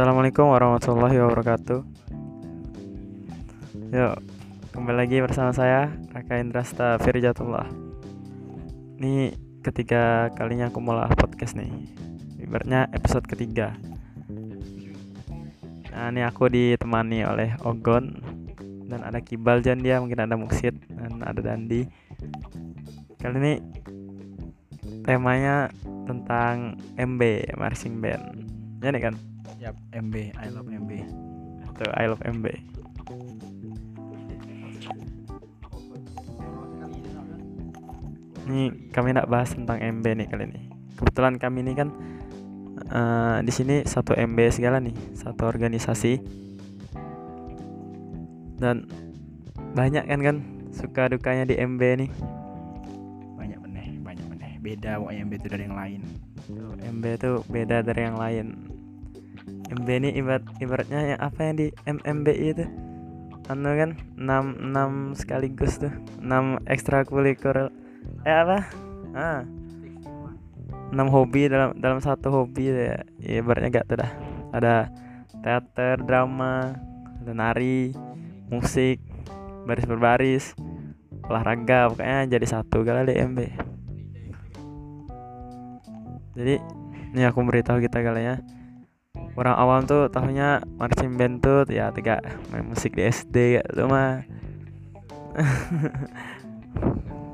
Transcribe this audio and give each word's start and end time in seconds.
Assalamualaikum 0.00 0.48
warahmatullahi 0.48 1.20
wabarakatuh. 1.20 1.84
Yuk, 3.92 4.16
kembali 4.72 4.96
lagi 4.96 5.20
bersama 5.20 5.52
saya 5.52 5.92
Raka 6.16 6.40
Indrasta 6.40 6.96
Firjatullah. 7.04 7.68
Ini 8.96 9.36
ketiga 9.60 10.32
kalinya 10.32 10.72
aku 10.72 10.80
mulai 10.80 11.04
podcast 11.12 11.52
nih. 11.52 11.68
Ibaratnya 12.40 12.88
episode 12.96 13.28
ketiga. 13.28 13.76
Nah, 15.92 16.08
ini 16.08 16.24
aku 16.24 16.48
ditemani 16.48 17.20
oleh 17.28 17.52
Ogon 17.68 18.24
dan 18.88 19.04
ada 19.04 19.20
Kibal 19.20 19.60
Jan 19.60 19.84
dia, 19.84 20.00
mungkin 20.00 20.24
ada 20.24 20.32
Muksid 20.32 20.80
dan 20.96 21.20
ada 21.20 21.44
Dandi. 21.44 21.84
Kali 23.20 23.36
ini 23.36 23.54
temanya 25.04 25.68
tentang 26.08 26.80
MB 26.96 27.52
marching 27.60 28.00
band. 28.00 28.48
Ya 28.80 28.96
nih 28.96 29.04
kan? 29.12 29.29
Yap, 29.58 29.74
MB, 29.90 30.14
I 30.38 30.46
love 30.54 30.70
MB. 30.70 30.92
Tuh, 31.74 31.90
I 31.96 32.04
love 32.06 32.22
MB. 32.22 32.46
Ini 38.50 38.90
kami 38.94 39.16
nak 39.16 39.26
bahas 39.26 39.50
tentang 39.50 39.82
MB 39.82 40.06
nih 40.06 40.26
kali 40.30 40.44
ini. 40.46 40.62
Kebetulan 40.94 41.40
kami 41.40 41.66
ini 41.66 41.72
kan 41.74 41.88
eh, 42.86 43.38
di 43.42 43.52
sini 43.54 43.82
satu 43.82 44.14
MB 44.14 44.38
segala 44.54 44.78
nih, 44.78 44.94
satu 45.18 45.48
organisasi. 45.50 46.20
Dan 48.60 48.86
banyak 49.74 50.04
kan 50.04 50.20
kan 50.20 50.36
suka 50.70 51.10
dukanya 51.10 51.48
di 51.48 51.58
MB 51.58 51.82
nih. 52.06 52.10
Banyak 53.34 53.58
meneh, 53.66 53.86
banyak 54.04 54.26
meneh. 54.30 54.52
Beda 54.62 55.00
pokoknya 55.00 55.20
MB 55.26 55.32
itu 55.34 55.48
dari 55.48 55.62
yang 55.66 55.78
lain. 55.78 56.00
MB 56.80 57.04
tuh 57.18 57.36
beda 57.48 57.82
dari 57.82 58.02
yang 58.04 58.18
lain. 58.18 58.69
MB 59.70 59.86
ini 60.02 60.10
ibarat 60.18 60.42
ibaratnya 60.58 61.14
yang 61.14 61.20
apa 61.22 61.38
yang 61.46 61.54
di 61.54 61.66
MMBI 61.86 62.46
itu? 62.58 62.66
Anu 63.50 63.70
kan 63.74 63.90
6 64.14 65.14
6 65.14 65.18
sekaligus 65.18 65.78
tuh. 65.78 65.94
6 66.22 66.66
ekstrakurikuler 66.66 67.70
eh 68.26 68.34
apa? 68.34 68.58
Ah. 69.14 69.42
6 70.90 70.98
hobi 71.06 71.46
dalam 71.46 71.74
dalam 71.78 72.02
satu 72.02 72.34
hobi 72.34 72.70
ya. 72.70 73.02
ya 73.22 73.42
ibaratnya 73.42 73.82
gak 73.82 73.86
tuh 73.90 73.98
dah. 74.02 74.12
Ada 74.50 74.74
teater, 75.42 76.02
drama, 76.02 76.74
ada 77.22 77.32
nari, 77.34 77.94
musik, 78.50 78.98
baris 79.66 79.86
berbaris, 79.86 80.44
olahraga, 81.30 81.94
pokoknya 81.94 82.26
jadi 82.26 82.46
satu 82.58 82.82
kali 82.82 83.06
di 83.06 83.14
MB. 83.22 83.38
Jadi 86.34 86.54
ini 87.14 87.22
aku 87.26 87.42
beritahu 87.42 87.82
kita 87.82 88.02
kalian 88.02 88.38
ya 88.38 88.59
orang 89.38 89.56
awam 89.56 89.80
tuh 89.86 90.10
tahunya 90.10 90.62
marching 90.78 91.14
band 91.14 91.42
tuh 91.42 91.66
ya 91.70 91.94
tiga 91.94 92.18
main 92.50 92.66
musik 92.66 92.94
di 92.94 93.06
SD 93.06 93.60
ya 93.60 93.62
tuh 93.66 93.86
mah. 93.86 94.22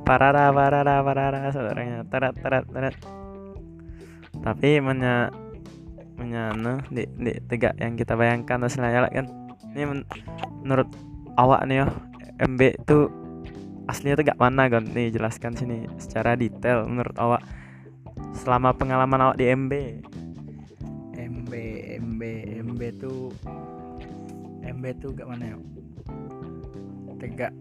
Parara 0.06 0.54
parara 0.54 1.02
parara 1.02 1.50
saudaranya. 1.50 2.06
Terat 2.06 2.38
terat 2.38 2.64
terat 2.70 2.94
tapi 4.36 4.78
menya 4.78 5.34
menya 6.14 6.54
anu, 6.54 6.78
di, 6.86 7.02
di 7.18 7.34
tiga 7.50 7.74
yang 7.82 7.98
kita 7.98 8.14
bayangkan 8.14 8.62
hasilnya 8.62 9.10
kan. 9.10 9.26
Ini 9.74 9.82
men- 9.82 10.06
menurut 10.62 10.86
awak 11.36 11.68
nih 11.68 11.84
yo 11.84 11.86
MB 12.36 12.60
itu 12.84 13.08
aslinya 13.86 14.18
tuh 14.18 14.26
gak 14.26 14.40
mana 14.40 14.66
kan 14.66 14.82
nih 14.82 15.14
jelaskan 15.14 15.54
sini 15.54 15.86
secara 15.96 16.34
detail 16.34 16.84
menurut 16.90 17.14
awak 17.16 17.42
selama 18.34 18.74
pengalaman 18.74 19.30
awak 19.30 19.36
di 19.38 19.46
MB 19.46 19.72
MB, 21.46 21.54
MB, 22.02 22.22
MB 22.66 22.82
tuh 22.98 23.30
MB 24.66 24.84
tuh 24.98 25.14
gak 25.14 25.30
mana 25.30 25.54
ya? 25.54 25.58
Tegak 27.22 27.54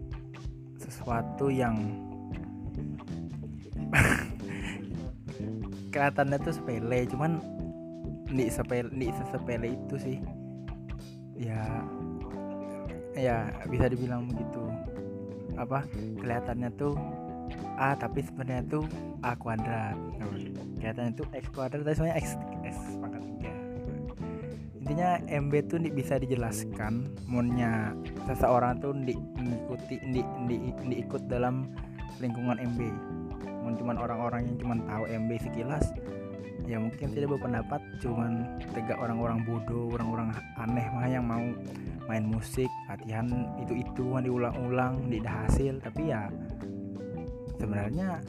sesuatu 0.82 1.46
yang 1.46 1.78
kelihatannya 5.94 6.38
tuh 6.42 6.54
sepele, 6.58 7.06
cuman 7.06 7.38
di 8.26 8.50
sepele, 8.50 8.90
di 8.90 9.06
sesepele 9.14 9.78
itu 9.78 9.96
sih. 10.02 10.18
Ya, 11.38 11.62
ya 13.14 13.54
bisa 13.70 13.86
dibilang 13.86 14.26
begitu. 14.26 14.66
Apa 15.54 15.86
kelihatannya 16.18 16.74
tuh 16.74 16.98
A 17.78 17.94
tapi 17.94 18.26
sebenarnya 18.26 18.66
tuh 18.66 18.84
A 19.22 19.38
kuadrat. 19.38 19.94
Kelihatannya 20.82 21.12
tuh 21.14 21.26
X 21.32 21.44
kuadrat 21.54 21.86
tapi 21.86 21.94
sebenarnya 21.94 22.18
X 22.18 22.26
X 22.66 22.76
pangkat. 22.98 23.35
Intinya 24.86 25.18
MB 25.26 25.52
tuh 25.66 25.82
nih 25.82 25.90
bisa 25.90 26.14
dijelaskan 26.22 27.10
Munnya 27.26 27.90
seseorang 28.30 28.78
tuh 28.78 28.94
di, 28.94 29.18
mengikuti 29.34 29.98
di, 30.14 30.22
di, 30.46 30.56
diikut 30.94 31.26
dalam 31.26 31.66
lingkungan 32.22 32.54
MB 32.54 32.80
Mun 33.66 33.74
cuman 33.74 33.98
orang-orang 33.98 34.46
yang 34.46 34.56
cuman 34.62 34.78
tahu 34.86 35.10
MB 35.10 35.30
sekilas 35.42 35.90
ya 36.70 36.78
mungkin 36.78 37.14
tidak 37.14 37.34
berpendapat 37.34 37.82
cuman 38.02 38.62
tegak 38.74 38.98
orang-orang 38.98 39.42
bodoh 39.46 39.90
orang-orang 39.94 40.34
aneh 40.58 40.86
mah 40.94 41.06
yang 41.06 41.26
mau 41.26 41.46
main 42.06 42.22
musik 42.26 42.70
latihan 42.86 43.26
itu 43.58 43.82
itu 43.82 44.04
diulang-ulang 44.22 45.10
tidak 45.10 45.34
hasil. 45.46 45.74
Tapi 45.82 46.02
ya 46.10 46.30
sebenarnya 47.58 48.22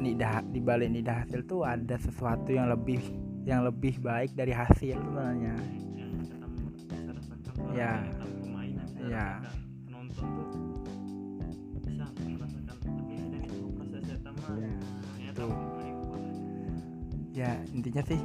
nidah 0.00 0.42
di 0.48 0.60
balik 0.60 0.90
nidah 0.90 1.24
hasil 1.24 1.44
tuh 1.46 1.62
ada 1.62 1.94
sesuatu 2.00 2.50
yang 2.50 2.72
lebih 2.72 2.98
yang 3.42 3.66
lebih 3.66 3.98
baik 3.98 4.34
dari 4.38 4.54
hasil 4.54 4.98
sebenarnya 4.98 5.56
Ya. 7.72 8.04
Ya. 9.08 9.40
penonton 9.88 10.26
tuh 10.28 10.46
bisa 11.80 12.04
merasakan 12.28 12.92
lebih 13.00 13.16
dari 13.32 13.48
proses 13.48 14.02
pertama 14.12 14.44
Tuh. 15.32 15.52
ya 17.32 17.56
intinya 17.72 18.02
sih 18.04 18.20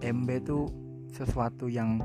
MB 0.00 0.28
tuh 0.48 0.64
sesuatu 1.12 1.68
yang 1.68 2.00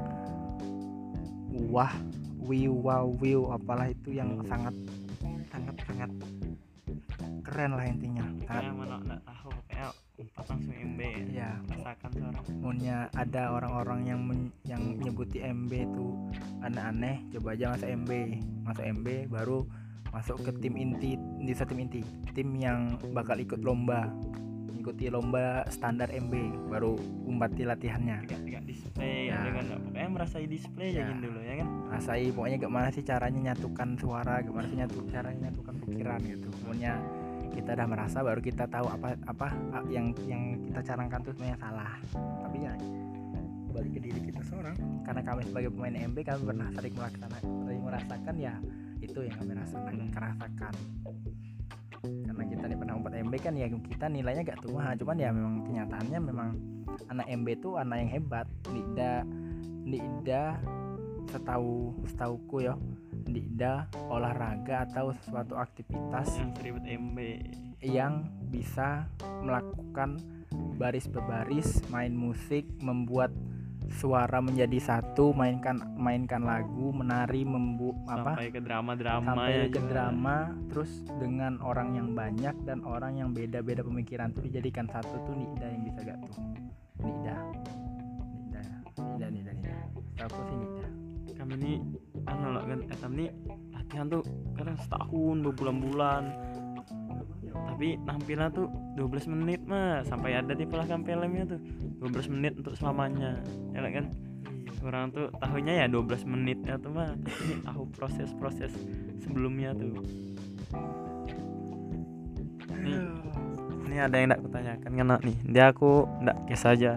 wah 1.72 1.96
wiu 2.44 2.76
wow 2.84 3.08
wiu 3.24 3.48
apalah 3.56 3.88
itu 3.88 4.12
yang 4.12 4.44
sangat 4.52 4.76
sangat 5.48 5.76
sangat 5.88 6.12
keren 7.48 7.72
lah 7.80 7.88
intinya 7.88 8.28
suara 12.72 12.80
Munnya 12.80 13.12
ada 13.12 13.52
orang-orang 13.52 14.00
yang 14.08 14.20
men- 14.24 14.54
yang 14.64 14.96
nyebuti 14.96 15.44
MB 15.44 15.72
itu 15.72 16.08
aneh-aneh. 16.64 17.20
Coba 17.36 17.52
aja 17.52 17.76
masuk 17.76 17.90
MB 17.92 18.12
masuk 18.64 18.86
MB 18.88 19.08
baru 19.28 19.60
masuk 20.12 20.38
ke 20.44 20.52
tim 20.60 20.76
inti 20.76 21.12
di 21.20 21.52
tim 21.52 21.80
inti. 21.80 22.02
Tim 22.32 22.50
yang 22.56 22.96
bakal 23.12 23.40
ikut 23.40 23.60
lomba. 23.60 24.08
Ikuti 24.82 25.14
lomba 25.14 25.62
standar 25.70 26.10
MB 26.10 26.34
baru 26.72 26.96
umpati 27.28 27.68
latihannya. 27.68 28.26
Tidak 28.26 28.64
display 28.66 29.30
Ya. 29.30 29.46
dengan 29.46 29.78
pokoknya 29.78 30.10
merasai 30.10 30.48
display 30.50 30.96
Ya. 30.96 31.06
aja 31.06 31.14
dulu 31.22 31.38
ya 31.38 31.54
kan? 31.62 31.68
Rasai 31.92 32.34
pokoknya 32.34 32.58
gimana 32.58 32.88
sih 32.90 33.04
caranya 33.06 33.54
nyatukan 33.54 34.00
suara 34.00 34.42
gimana 34.42 34.66
sih 34.66 34.80
nyatu 34.82 35.06
caranya 35.12 35.52
nyatukan 35.52 35.76
pikiran 35.86 36.20
gitu. 36.26 36.50
Pokoknya 36.66 36.98
kita 37.52 37.76
udah 37.76 37.88
merasa 37.88 38.18
baru 38.24 38.40
kita 38.40 38.66
tahu 38.72 38.88
apa 38.88 39.16
apa 39.28 39.48
yang 39.92 40.16
yang 40.26 40.58
kita 40.72 40.80
carangkan 40.82 41.20
tuh 41.22 41.32
sebenarnya 41.36 41.60
salah. 41.60 41.94
Tapi 42.16 42.58
ya 42.64 42.74
balik 43.72 43.92
ke 43.96 44.00
diri 44.04 44.20
kita 44.32 44.42
seorang. 44.48 44.76
Karena 45.04 45.22
kami 45.24 45.42
sebagai 45.48 45.70
pemain 45.72 45.96
MB 45.96 46.18
kami 46.24 46.42
pernah 46.48 46.68
sering 46.76 46.94
melaksanakan 46.96 47.42
sering 47.68 47.82
merasakan 47.84 48.36
ya 48.40 48.54
itu 49.02 49.20
yang 49.26 49.36
kami 49.42 49.52
rasakan 49.58 49.94
rasakan 50.14 50.76
karena 52.02 52.44
kita 52.50 52.64
nih 52.66 52.78
pernah 52.82 52.96
empat 52.98 53.14
MB 53.14 53.34
kan 53.38 53.54
ya 53.54 53.68
kita 53.70 54.06
nilainya 54.10 54.42
gak 54.42 54.62
tua. 54.66 54.98
Cuman 54.98 55.18
ya 55.22 55.30
memang 55.30 55.62
kenyataannya 55.70 56.20
memang 56.20 56.50
anak 57.14 57.28
MB 57.30 57.48
tuh 57.62 57.78
anak 57.78 57.98
yang 58.02 58.12
hebat. 58.18 58.48
Tidak 58.66 59.22
tidak 59.86 60.54
setahu 61.30 61.94
setauku 62.10 62.66
ya 62.66 62.74
tidak 63.26 63.94
olahraga 64.10 64.90
atau 64.90 65.14
suatu 65.26 65.58
aktivitas 65.58 66.38
yang 66.38 66.52
seribet 66.58 66.86
MB 66.86 67.18
yang 67.82 68.30
bisa 68.50 69.10
melakukan 69.42 70.22
baris 70.78 71.10
berbaris 71.10 71.82
main 71.90 72.14
musik 72.14 72.66
membuat 72.82 73.34
suara 73.92 74.40
menjadi 74.40 74.80
satu 74.80 75.36
mainkan 75.36 75.84
mainkan 76.00 76.48
lagu 76.48 76.96
menari 76.96 77.44
membu 77.44 77.92
apa? 78.08 78.40
Sampai 78.40 78.50
ke 78.54 78.62
drama 78.64 78.96
drama 78.96 79.26
sampai 79.36 79.68
ke 79.68 79.82
drama 79.84 80.36
terus 80.72 81.04
dengan 81.20 81.60
orang 81.60 82.00
yang 82.00 82.16
banyak 82.16 82.56
dan 82.64 82.86
orang 82.88 83.20
yang 83.20 83.36
beda-beda 83.36 83.84
pemikiran. 83.84 84.32
Tuh 84.32 84.48
dijadikan 84.48 84.88
satu 84.88 85.12
tuh 85.28 85.36
Nida 85.36 85.68
yang 85.68 85.84
bisa 85.84 86.00
gak 86.08 86.18
tuh? 86.24 86.34
Nida 87.04 87.36
Nida 88.48 88.64
Nida 88.96 89.28
Nida 89.28 89.52
Nida 89.52 89.76
aku 90.24 90.40
sih 90.48 90.56
Nida 90.56 90.88
kami 91.42 91.54
ini 91.58 91.74
anu 92.30 92.48
lah 92.54 92.64
kan 92.66 92.80
kami 93.02 93.14
ini 93.16 93.28
latihan 93.74 94.06
tuh 94.10 94.22
kadang 94.58 94.78
setahun 94.78 95.38
berbulan-bulan 95.42 96.24
tapi 97.52 97.98
nampilnya 98.02 98.48
tuh 98.54 98.68
12 98.96 99.34
menit 99.34 99.62
mah 99.68 100.06
sampai 100.08 100.38
ada 100.38 100.54
di 100.56 100.64
pelakon 100.64 101.04
filmnya 101.04 101.44
tuh 101.46 101.60
12 102.00 102.34
menit 102.34 102.54
untuk 102.58 102.74
selamanya. 102.80 103.42
Ya 103.76 103.84
kan? 103.92 104.06
Orang 104.82 105.14
tuh 105.14 105.30
tahunya 105.38 105.84
ya 105.84 105.86
12 105.92 106.26
menit 106.26 106.58
ya 106.64 106.80
tuh 106.80 106.96
mah 106.96 107.12
ini 107.46 107.62
tahu 107.62 107.86
proses-proses 107.94 108.72
sebelumnya 109.22 109.76
tuh. 109.76 109.94
Nih 112.82 112.98
ini 113.92 114.00
ada 114.00 114.16
yang 114.16 114.32
tidak 114.32 114.42
kutanyakan 114.48 114.92
karena 114.96 115.16
nih 115.20 115.38
dia 115.52 115.66
aku 115.68 116.08
tidak 116.24 116.38
kes 116.48 116.62
saja 116.64 116.92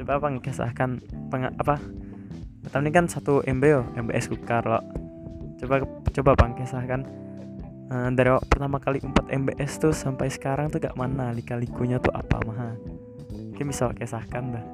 coba 0.00 0.12
apa 0.16 0.26
kisahkan 0.40 0.96
peng 1.28 1.44
apa 1.44 1.76
pertama 2.60 2.82
ini 2.86 2.92
kan 2.92 3.06
satu 3.08 3.40
MB 3.44 3.62
yo 3.64 3.82
MBS 3.96 4.28
Kukar 4.28 4.64
loh 4.68 4.84
coba 5.60 5.84
coba 5.84 6.30
bang 6.36 6.52
kisahkan 6.56 7.00
eh, 7.92 8.08
dari 8.16 8.30
pertama 8.48 8.80
kali 8.80 9.02
4 9.02 9.28
MBS 9.28 9.72
tuh 9.76 9.92
sampai 9.92 10.32
sekarang 10.32 10.72
tuh 10.72 10.80
gak 10.80 10.96
mana 10.96 11.34
lika-likunya 11.36 12.00
tuh 12.00 12.14
apa 12.16 12.40
mah. 12.46 12.72
Mungkin 13.28 13.68
bisa 13.68 13.92
kisahkan 13.92 14.56
dah. 14.56 14.64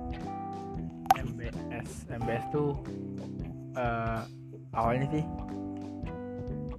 MBS 1.16 2.06
MBS 2.06 2.44
tuh 2.54 2.78
eh, 3.74 4.20
awalnya 4.76 5.08
sih 5.10 5.24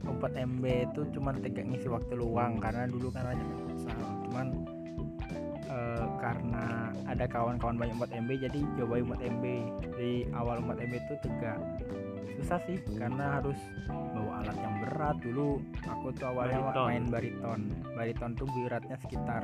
4 0.07 0.23
MB 0.23 0.63
itu 0.63 1.01
cuman 1.19 1.43
tegak 1.43 1.67
ngisi 1.67 1.91
waktu 1.91 2.15
luang 2.15 2.63
karena 2.63 2.87
dulu 2.87 3.11
kan 3.11 3.35
futsal 3.67 3.97
cuman 4.29 4.47
karena 6.17 6.65
ada 7.05 7.25
kawan-kawan 7.25 7.75
banyak 7.75 7.95
4 7.95 8.19
MB 8.19 8.29
jadi 8.41 8.59
cobain 8.75 9.05
4 9.05 9.29
MB 9.29 9.45
di 9.93 10.11
awal 10.31 10.59
4 10.59 10.77
MB 10.79 10.93
itu 10.97 11.15
tegak 11.21 11.57
susah 12.35 12.59
sih 12.61 12.77
karena 12.93 13.39
harus 13.39 13.57
bawa 13.87 14.41
alat 14.41 14.57
yang 14.57 14.75
berat. 14.79 15.15
Dulu 15.19 15.47
aku 15.81 16.07
tuh 16.11 16.25
awalnya 16.27 16.59
Bariton. 16.63 16.85
main 16.85 17.05
bariton. 17.07 17.61
Bariton 17.91 18.31
tuh 18.33 18.45
beratnya 18.47 18.97
sekitar 18.99 19.43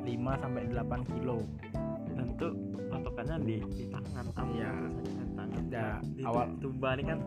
5 0.00 0.08
sampai 0.38 0.62
8 0.66 0.80
kilo. 1.10 1.38
Dan 2.08 2.26
tuh 2.34 2.52
patokannya 2.86 3.36
di, 3.42 3.56
di 3.70 3.84
tangan 3.86 4.24
Iya. 4.48 4.72
di 4.94 5.10
tangan 5.30 5.62
Ya, 5.68 5.88
di 6.06 6.22
awal- 6.22 6.52
tu- 6.54 6.68
tuba 6.68 6.92
ini 6.92 7.04
kan 7.06 7.18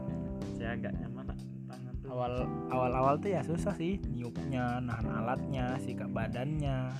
saya 0.53 0.73
agak 0.73 0.93
nyaman 0.95 1.25
tangan 1.65 1.93
tuh. 1.95 2.09
Awal 2.11 2.33
awal 2.69 2.91
awal 2.95 3.13
tuh 3.15 3.29
ya 3.29 3.41
susah 3.41 3.73
sih 3.73 3.97
niupnya 4.07 4.77
nahan 4.79 5.05
alatnya 5.07 5.77
sikap 5.77 6.09
badannya 6.09 6.93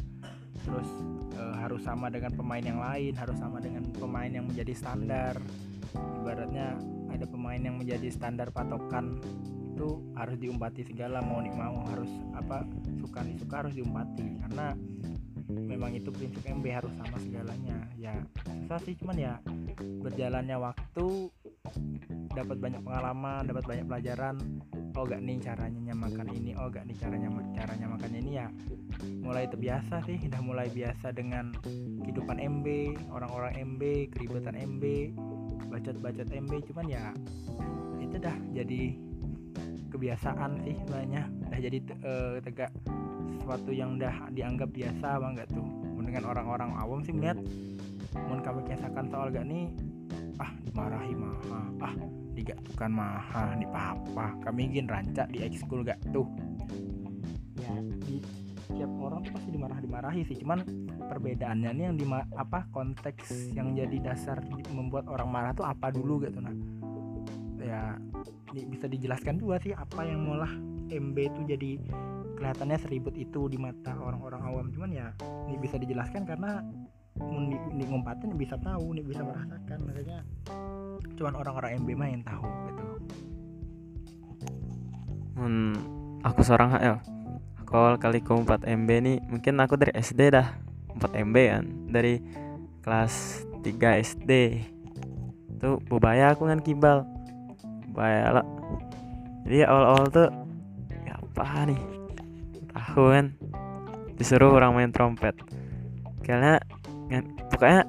terus 0.66 0.90
eh, 1.38 1.56
harus 1.62 1.82
sama 1.86 2.10
dengan 2.10 2.34
pemain 2.34 2.64
yang 2.66 2.82
lain 2.82 3.14
harus 3.14 3.38
sama 3.38 3.62
dengan 3.62 3.86
pemain 3.94 4.30
yang 4.30 4.50
menjadi 4.50 4.74
standar. 4.74 5.38
Ibaratnya 5.96 6.76
ada 7.14 7.26
pemain 7.30 7.62
yang 7.62 7.80
menjadi 7.80 8.10
standar 8.12 8.52
patokan 8.52 9.22
itu 9.76 10.02
harus 10.16 10.36
diumpati 10.40 10.88
segala 10.88 11.20
mau 11.20 11.40
nih 11.40 11.52
mau 11.52 11.84
harus 11.92 12.10
apa 12.36 12.66
suka 13.00 13.24
nih 13.24 13.38
suka 13.40 13.56
harus 13.64 13.74
diumpati. 13.78 14.42
Karena 14.44 14.76
memang 15.46 15.94
itu 15.94 16.10
prinsip 16.10 16.42
MB 16.42 16.66
harus 16.74 16.94
sama 16.98 17.16
segalanya. 17.22 17.78
Ya 17.96 18.18
susah 18.66 18.82
sih 18.82 18.98
cuman 18.98 19.16
ya 19.16 19.34
berjalannya 19.78 20.58
waktu 20.58 21.30
dapat 22.36 22.58
banyak 22.60 22.82
pengalaman 22.84 23.48
dapat 23.48 23.64
banyak 23.64 23.86
pelajaran 23.88 24.36
oh 24.96 25.04
gak 25.04 25.22
nih 25.22 25.38
caranya 25.44 25.80
nyamakan 25.92 26.28
ini. 26.32 26.52
Oh 26.56 26.68
gak 26.72 26.88
nih 26.88 26.96
caranya 26.98 27.30
caranya 27.56 27.88
makan 27.92 28.12
ini 28.16 28.32
ya. 28.40 28.48
Mulai 29.22 29.46
terbiasa 29.52 30.02
sih. 30.08 30.18
Udah 30.26 30.42
mulai 30.42 30.68
biasa 30.72 31.12
dengan 31.12 31.52
kehidupan 32.04 32.40
MB 32.40 32.68
orang-orang 33.12 33.54
MB 33.76 33.82
keributan 34.16 34.56
MB 34.56 34.84
bacot-bacot 35.70 36.30
MB 36.32 36.52
cuman 36.72 36.86
ya 36.88 37.12
itu 38.00 38.16
dah 38.16 38.36
jadi 38.56 38.82
kebiasaan 39.92 40.64
sih 40.64 40.76
sebenarnya. 40.84 41.24
Udah 41.52 41.60
jadi 41.60 41.78
eh, 41.84 42.36
tegak 42.44 42.72
sesuatu 43.40 43.72
yang 43.76 44.00
udah 44.00 44.32
dianggap 44.32 44.72
biasa 44.72 45.20
banget 45.20 45.48
tuh. 45.52 45.68
Dengan 46.06 46.30
orang-orang 46.30 46.70
awam 46.78 47.02
sih 47.02 47.12
melihat 47.18 47.42
mau 48.14 48.40
kami 48.40 48.62
kisahkan 48.70 49.10
soal 49.12 49.28
gak 49.34 49.44
nih 49.44 49.68
ah 50.40 50.52
dimarahi 50.64 51.14
maha 51.16 51.62
ah 51.84 51.96
digatukan 52.36 52.92
maha 52.92 53.56
di 53.56 53.68
papa. 53.72 54.36
Kami 54.44 54.76
ingin 54.76 54.92
rancak 54.92 55.32
di 55.32 55.42
ekskul 55.48 55.88
gak 55.88 55.98
tuh? 56.12 56.28
Ya 57.58 57.74
di 58.04 58.20
tiap 58.76 58.92
orang 59.00 59.24
tuh 59.24 59.32
pasti 59.40 59.50
dimarah 59.56 59.80
dimarahi 59.80 60.22
sih. 60.28 60.36
Cuman 60.44 60.62
perbedaannya 61.00 61.72
nih 61.72 61.84
yang 61.88 61.96
di 61.96 62.06
apa 62.36 62.68
konteks 62.76 63.56
yang 63.56 63.72
jadi 63.72 63.98
dasar 64.04 64.44
di- 64.44 64.68
membuat 64.76 65.08
orang 65.08 65.32
marah 65.32 65.52
tuh 65.56 65.64
apa 65.64 65.90
dulu 65.96 66.28
gitu 66.28 66.44
nah. 66.44 66.54
Ya 67.64 67.98
ini 68.54 68.68
bisa 68.70 68.86
dijelaskan 68.86 69.40
juga 69.42 69.58
sih 69.64 69.74
apa 69.74 70.06
yang 70.06 70.22
malah 70.28 70.52
MB 70.92 71.18
itu 71.18 71.42
jadi 71.50 71.72
kelihatannya 72.36 72.78
seribut 72.78 73.16
itu 73.18 73.48
di 73.48 73.58
mata 73.58 73.96
orang-orang 73.96 74.42
awam. 74.44 74.66
Cuman 74.70 74.92
ya 74.92 75.16
ini 75.50 75.58
bisa 75.58 75.80
dijelaskan 75.80 76.28
karena 76.28 76.62
di, 77.16 77.58
di 77.80 77.84
ngumpatin 77.88 78.36
bisa 78.36 78.60
tahu 78.60 79.00
nih 79.00 79.06
bisa 79.08 79.24
merasakan. 79.24 79.78
Makanya 79.88 80.20
cuman 81.16 81.34
orang-orang 81.40 81.80
MB 81.82 81.90
mah 81.96 82.10
yang 82.12 82.24
tahu 82.24 82.46
gitu. 82.68 82.84
Hmm, 85.36 85.76
aku 86.24 86.40
seorang 86.44 86.70
ya 86.80 86.96
aku 87.60 87.72
awal 87.76 87.96
kali 88.00 88.24
ke 88.24 88.32
4 88.32 88.68
MB 88.68 88.90
nih 89.04 89.18
mungkin 89.28 89.60
aku 89.60 89.76
dari 89.80 89.92
SD 89.96 90.32
dah. 90.32 90.48
4 90.96 91.12
MB 91.28 91.36
kan 91.52 91.66
dari 91.92 92.24
kelas 92.80 93.44
3 93.64 94.04
SD 94.04 94.32
tuh 95.60 95.80
bubaya 95.88 96.36
aku 96.36 96.48
kan 96.48 96.60
kibal. 96.64 97.08
Bubaya 97.92 98.40
lah 98.40 98.46
jadi 99.46 99.70
awal-awal 99.70 100.06
tuh 100.10 100.30
ya 101.06 101.16
apa 101.22 101.70
nih? 101.70 101.82
Tahu 102.74 103.04
kan 103.14 103.26
disuruh 104.18 104.58
orang 104.58 104.74
main 104.74 104.92
trompet. 104.92 105.38
Karena 106.26 106.58
kan, 107.12 107.24
pokoknya 107.54 107.82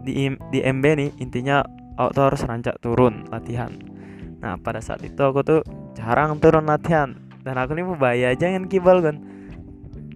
di 0.00 0.32
di 0.48 0.58
MB 0.64 0.84
nih 0.96 1.10
intinya 1.20 1.60
aku 1.94 2.10
tuh 2.14 2.24
harus 2.30 2.42
rancak 2.46 2.76
turun 2.82 3.26
latihan. 3.30 3.70
Nah 4.42 4.58
pada 4.58 4.82
saat 4.82 5.02
itu 5.02 5.20
aku 5.20 5.40
tuh 5.42 5.60
jarang 5.94 6.38
turun 6.42 6.66
latihan. 6.66 7.14
Dan 7.44 7.60
aku 7.60 7.76
nih 7.76 7.84
baya 8.00 8.32
aja 8.32 8.48
yang 8.48 8.64
kibal 8.72 9.04
kan 9.04 9.20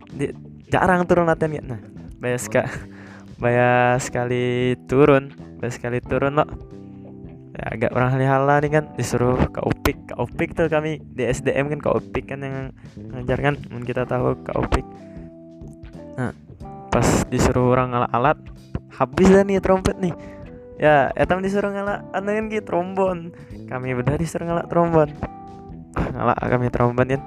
Di- 0.09 0.33
jarang 0.69 1.05
turun 1.09 1.29
latihan 1.29 1.61
ya 1.61 1.63
nah 1.65 1.81
baya 2.21 2.37
ska 2.41 2.65
baya 3.43 3.97
sekali 4.01 4.77
turun 4.89 5.33
baya 5.61 5.73
sekali 5.73 5.99
turun 6.05 6.41
loh 6.41 6.49
ya 7.57 7.65
agak 7.75 7.91
orang 7.93 8.21
hala 8.23 8.63
nih 8.63 8.71
kan 8.71 8.85
disuruh 8.95 9.37
ke 9.51 9.61
upik 9.65 9.99
ke 10.07 10.15
upik 10.15 10.55
tuh 10.55 10.71
kami 10.71 11.03
di 11.03 11.27
SDM 11.27 11.73
kan 11.75 11.81
ke 11.83 11.91
upik 11.91 12.25
kan 12.31 12.39
yang 12.45 12.71
ngajar 12.97 13.39
kan 13.41 13.55
mungkin 13.73 13.87
kita 13.89 14.05
tahu 14.07 14.37
ke 14.45 14.53
upik 14.55 14.87
nah 16.15 16.33
pas 16.93 17.09
disuruh 17.29 17.75
orang 17.75 17.95
alat 17.95 18.11
alat 18.15 18.39
habis 18.95 19.29
dah 19.31 19.43
nih 19.43 19.61
trompet 19.61 19.97
nih 19.99 20.15
ya 20.79 21.11
etam 21.19 21.43
disuruh 21.43 21.75
ngalak 21.75 22.07
anu 22.15 22.31
kan 22.33 22.45
gitu 22.49 22.65
trombon. 22.65 23.19
Kami 23.67 23.99
udah 23.99 24.15
disuruh 24.15 24.47
ngalak 24.47 24.71
trombon. 24.71 25.11
Ah, 25.99 26.07
ngalak 26.15 26.39
kami 26.47 26.67
trombon 26.71 27.07
kan 27.11 27.23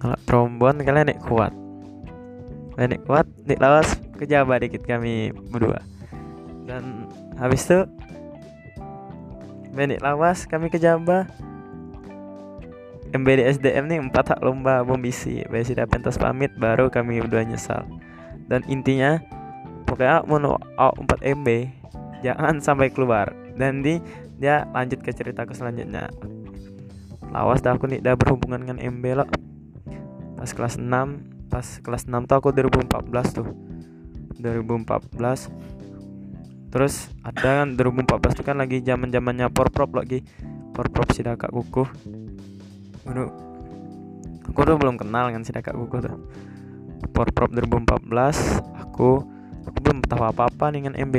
ngalak 0.00 0.20
trombon 0.24 0.76
kalian 0.80 1.06
nek 1.12 1.20
kuat. 1.22 1.52
Kalian 2.74 2.90
nek 2.98 3.02
kuat 3.04 3.26
nek 3.44 3.60
lawas 3.60 3.88
kejaba 4.16 4.58
dikit 4.58 4.82
kami 4.82 5.30
berdua. 5.52 5.80
Dan 6.64 7.06
habis 7.36 7.68
itu 7.68 7.84
Benik 9.74 10.06
lawas 10.06 10.46
kami 10.46 10.70
kejaba 10.70 11.26
MBD 13.10 13.58
SDM 13.58 13.90
nih 13.90 13.98
empat 14.06 14.34
hak 14.34 14.40
lomba 14.42 14.86
bom 14.86 14.98
bisi. 14.98 15.42
Bayi 15.50 15.66
sudah 15.66 15.86
pentas 15.86 16.14
pamit 16.14 16.54
baru 16.54 16.90
kami 16.90 17.18
berdua 17.22 17.42
nyesal. 17.42 17.82
Dan 18.46 18.62
intinya 18.70 19.18
Pokoknya 19.84 20.24
mau 20.26 20.56
awak 20.80 21.20
4 21.20 21.38
MB 21.38 21.48
Jangan 22.24 22.56
sampai 22.64 22.88
keluar. 22.88 23.36
Dan 23.54 23.84
di 23.84 24.00
dia 24.40 24.64
lanjut 24.72 25.04
ke 25.04 25.12
ceritaku 25.12 25.52
selanjutnya. 25.52 26.08
Lawas 27.28 27.60
dah 27.60 27.76
aku 27.76 27.90
nih 27.90 28.00
dah 28.00 28.16
berhubungan 28.16 28.62
dengan 28.62 28.78
MB 28.78 29.04
lo 29.18 29.26
Pas 30.38 30.54
kelas 30.54 30.78
6 30.78 31.50
Pas 31.50 31.66
kelas 31.82 32.06
6 32.06 32.30
tuh 32.30 32.36
aku 32.40 32.48
2014 32.56 33.36
tuh. 33.36 33.48
2014 34.40 35.52
Terus 36.72 37.12
ada 37.22 37.62
kan 37.62 37.76
2014 37.76 38.38
tuh 38.40 38.44
kan 38.46 38.56
lagi 38.58 38.82
zaman 38.82 39.12
zamannya 39.12 39.52
porprov 39.52 39.92
lagi. 39.94 40.24
Porprov 40.74 41.06
si 41.14 41.22
kakak 41.22 41.52
kuku. 41.52 41.84
Waduh 43.04 43.30
Aku 44.48 44.60
tuh 44.64 44.76
belum 44.76 44.96
kenal 44.96 45.28
dengan 45.28 45.44
si 45.44 45.52
kakak 45.52 45.76
kuku 45.76 46.00
tuh. 46.00 46.16
Porprov 47.12 47.52
2014 47.52 48.64
Aku 48.88 49.33
Aku 49.64 49.78
belum 49.80 50.04
tahu 50.04 50.22
apa-apa 50.24 50.68
dengan 50.72 50.92
MB 50.92 51.16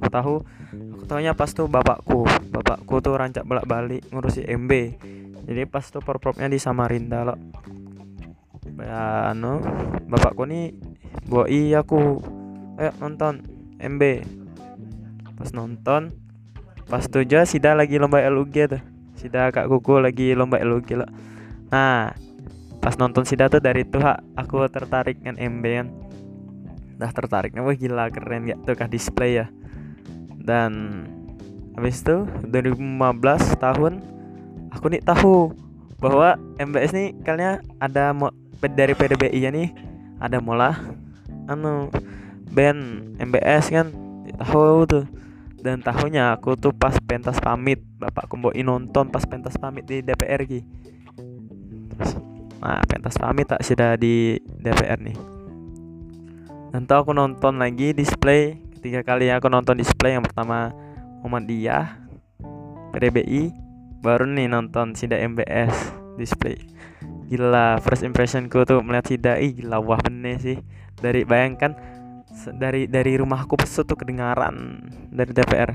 Aku 0.00 0.06
tahu 0.08 0.34
Aku 0.96 1.04
tahunya 1.04 1.36
pas 1.36 1.52
tuh 1.52 1.68
bapakku 1.68 2.24
Bapakku 2.52 3.04
tuh 3.04 3.16
rancak 3.16 3.44
bolak-balik 3.44 4.08
ngurusi 4.08 4.48
MB 4.48 4.72
Jadi 5.44 5.62
pas 5.68 5.84
tuh 5.84 6.00
porprovnya 6.00 6.48
di 6.48 6.56
Samarinda 6.56 7.22
loh 7.24 7.38
Ya 8.80 9.32
anu 9.32 9.60
Bapakku 10.08 10.48
nih 10.48 10.72
Bawa 11.26 11.50
iya 11.50 11.82
aku. 11.82 12.22
Ayo 12.80 12.92
nonton 13.00 13.44
MB 13.76 14.02
Pas 15.36 15.50
nonton 15.52 16.16
Pas 16.88 17.04
tuh 17.04 17.26
aja 17.26 17.44
Sida 17.44 17.74
lagi 17.74 17.98
lomba 17.98 18.22
LUG 18.30 18.56
tuh. 18.70 18.82
Sida 19.18 19.50
kak 19.50 19.66
kuku 19.66 20.00
lagi 20.00 20.32
lomba 20.32 20.62
LUG 20.64 20.96
loh 20.96 21.10
Nah 21.68 22.14
Pas 22.80 22.94
nonton 22.96 23.26
Sida 23.28 23.52
tuh 23.52 23.60
dari 23.60 23.84
tuh 23.84 24.00
Aku 24.38 24.64
tertarik 24.70 25.20
dengan 25.20 25.36
MB 25.36 25.64
kan 25.66 26.05
Dah 26.96 27.12
tertarik. 27.12 27.52
Wah 27.56 27.76
gila 27.76 28.08
keren 28.08 28.48
ya. 28.48 28.56
Tuh 28.64 28.76
kah 28.76 28.88
display 28.88 29.44
ya. 29.44 29.46
Dan 30.36 31.04
habis 31.76 32.00
itu 32.00 32.24
2015 32.48 33.60
tahun 33.60 34.00
aku 34.72 34.84
nih 34.88 35.02
tahu 35.04 35.52
bahwa 36.00 36.40
MBS 36.56 36.92
nih 36.96 37.08
kayaknya 37.20 37.60
ada 37.76 38.16
mo 38.16 38.32
dari 38.64 38.96
PDBI 38.96 39.38
ya 39.44 39.52
nih 39.52 39.68
ada 40.16 40.40
mola 40.40 40.72
anu 41.48 41.92
band 42.52 43.12
MBS 43.20 43.68
kan 43.72 43.92
tahu 44.40 44.88
tuh. 44.88 45.04
Dan 45.56 45.82
tahunya 45.82 46.38
aku 46.38 46.54
tuh 46.54 46.70
pas 46.70 46.94
pentas 47.02 47.42
pamit 47.42 47.82
bapak 47.98 48.28
bawain 48.36 48.62
nonton 48.62 49.08
pas 49.08 49.24
pentas 49.24 49.56
pamit 49.56 49.82
di 49.88 50.04
DPR 50.04 50.44
Ki 50.44 50.60
nah 52.60 52.80
pentas 52.88 53.16
pamit 53.16 53.46
tak 53.48 53.62
sudah 53.62 53.94
di 53.94 54.36
DPR 54.42 55.00
nih 55.00 55.35
dan 56.74 56.86
tuh 56.86 56.98
aku 57.02 57.12
nonton 57.14 57.62
lagi 57.62 57.94
display. 57.94 58.58
Ketiga 58.78 59.02
kali 59.02 59.30
aku 59.30 59.50
nonton 59.50 59.78
display 59.78 60.14
yang 60.14 60.24
pertama 60.24 60.70
Muhammadiyah 61.22 61.98
PDBI 62.94 63.50
baru 64.00 64.28
nih 64.28 64.46
nonton 64.46 64.94
Sida 64.94 65.18
MBS 65.18 65.74
display. 66.14 66.58
Gila 67.26 67.82
first 67.82 68.06
impressionku 68.06 68.62
tuh 68.62 68.78
melihat 68.82 69.06
Sida 69.10 69.32
ih 69.42 69.58
gila 69.58 69.82
wah 69.82 69.98
bener 69.98 70.38
sih. 70.38 70.58
Dari 70.96 71.26
bayangkan 71.26 71.74
dari 72.56 72.86
dari 72.86 73.18
rumahku 73.18 73.58
pesut 73.58 73.88
tuh 73.88 73.98
kedengaran 73.98 74.86
dari 75.10 75.32
DPR 75.32 75.70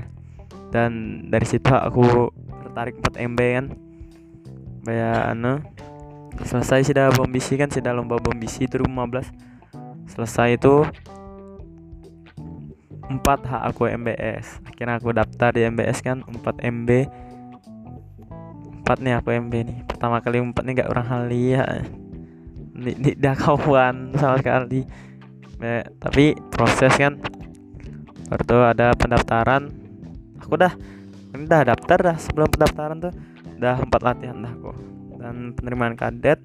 dan 0.72 1.24
dari 1.28 1.44
situ 1.44 1.68
aku 1.68 2.32
tertarik 2.64 2.96
4 3.04 3.20
MB 3.32 3.40
kan. 3.40 3.66
Kayak 4.82 5.20
anu 5.36 5.62
selesai 6.42 6.88
sudah 6.88 7.12
bom 7.12 7.28
bisi 7.28 7.60
kan 7.60 7.68
sudah 7.68 7.92
lomba 7.92 8.16
bom 8.16 8.34
bisi 8.34 8.64
2015 8.64 9.51
selesai 10.12 10.60
itu 10.60 10.84
4 13.08 13.20
hak 13.24 13.62
aku 13.72 13.88
MBS 13.88 14.60
akhirnya 14.68 15.00
aku 15.00 15.12
daftar 15.12 15.50
di 15.52 15.64
MBS 15.68 16.00
kan 16.04 16.24
4 16.24 16.40
MB 16.62 16.90
4 18.82 18.98
nih 18.98 19.14
aku 19.14 19.30
MB 19.30 19.54
nih. 19.54 19.78
Pertama 19.86 20.18
kali 20.18 20.42
4 20.42 20.52
nih 20.66 20.72
gak 20.82 20.90
orang 20.90 21.06
hal 21.06 21.22
ya. 21.30 21.64
Tidak 22.74 23.34
kawan 23.38 24.12
sama 24.18 24.36
sekali. 24.42 24.82
Ya, 25.62 25.86
tapi 26.02 26.34
proses 26.50 26.90
kan. 26.98 27.22
Baru 28.26 28.66
ada 28.66 28.90
pendaftaran. 28.98 29.70
Aku 30.42 30.58
dah 30.58 30.74
ini 31.32 31.46
dah 31.46 31.62
daftar 31.62 31.98
dah 32.12 32.16
sebelum 32.18 32.50
pendaftaran 32.50 32.98
tuh. 32.98 33.14
Udah 33.62 33.78
empat 33.78 34.00
latihan 34.02 34.42
dah 34.42 34.52
kok 34.58 34.76
dan 35.22 35.54
penerimaan 35.54 35.94
kadet 35.94 36.42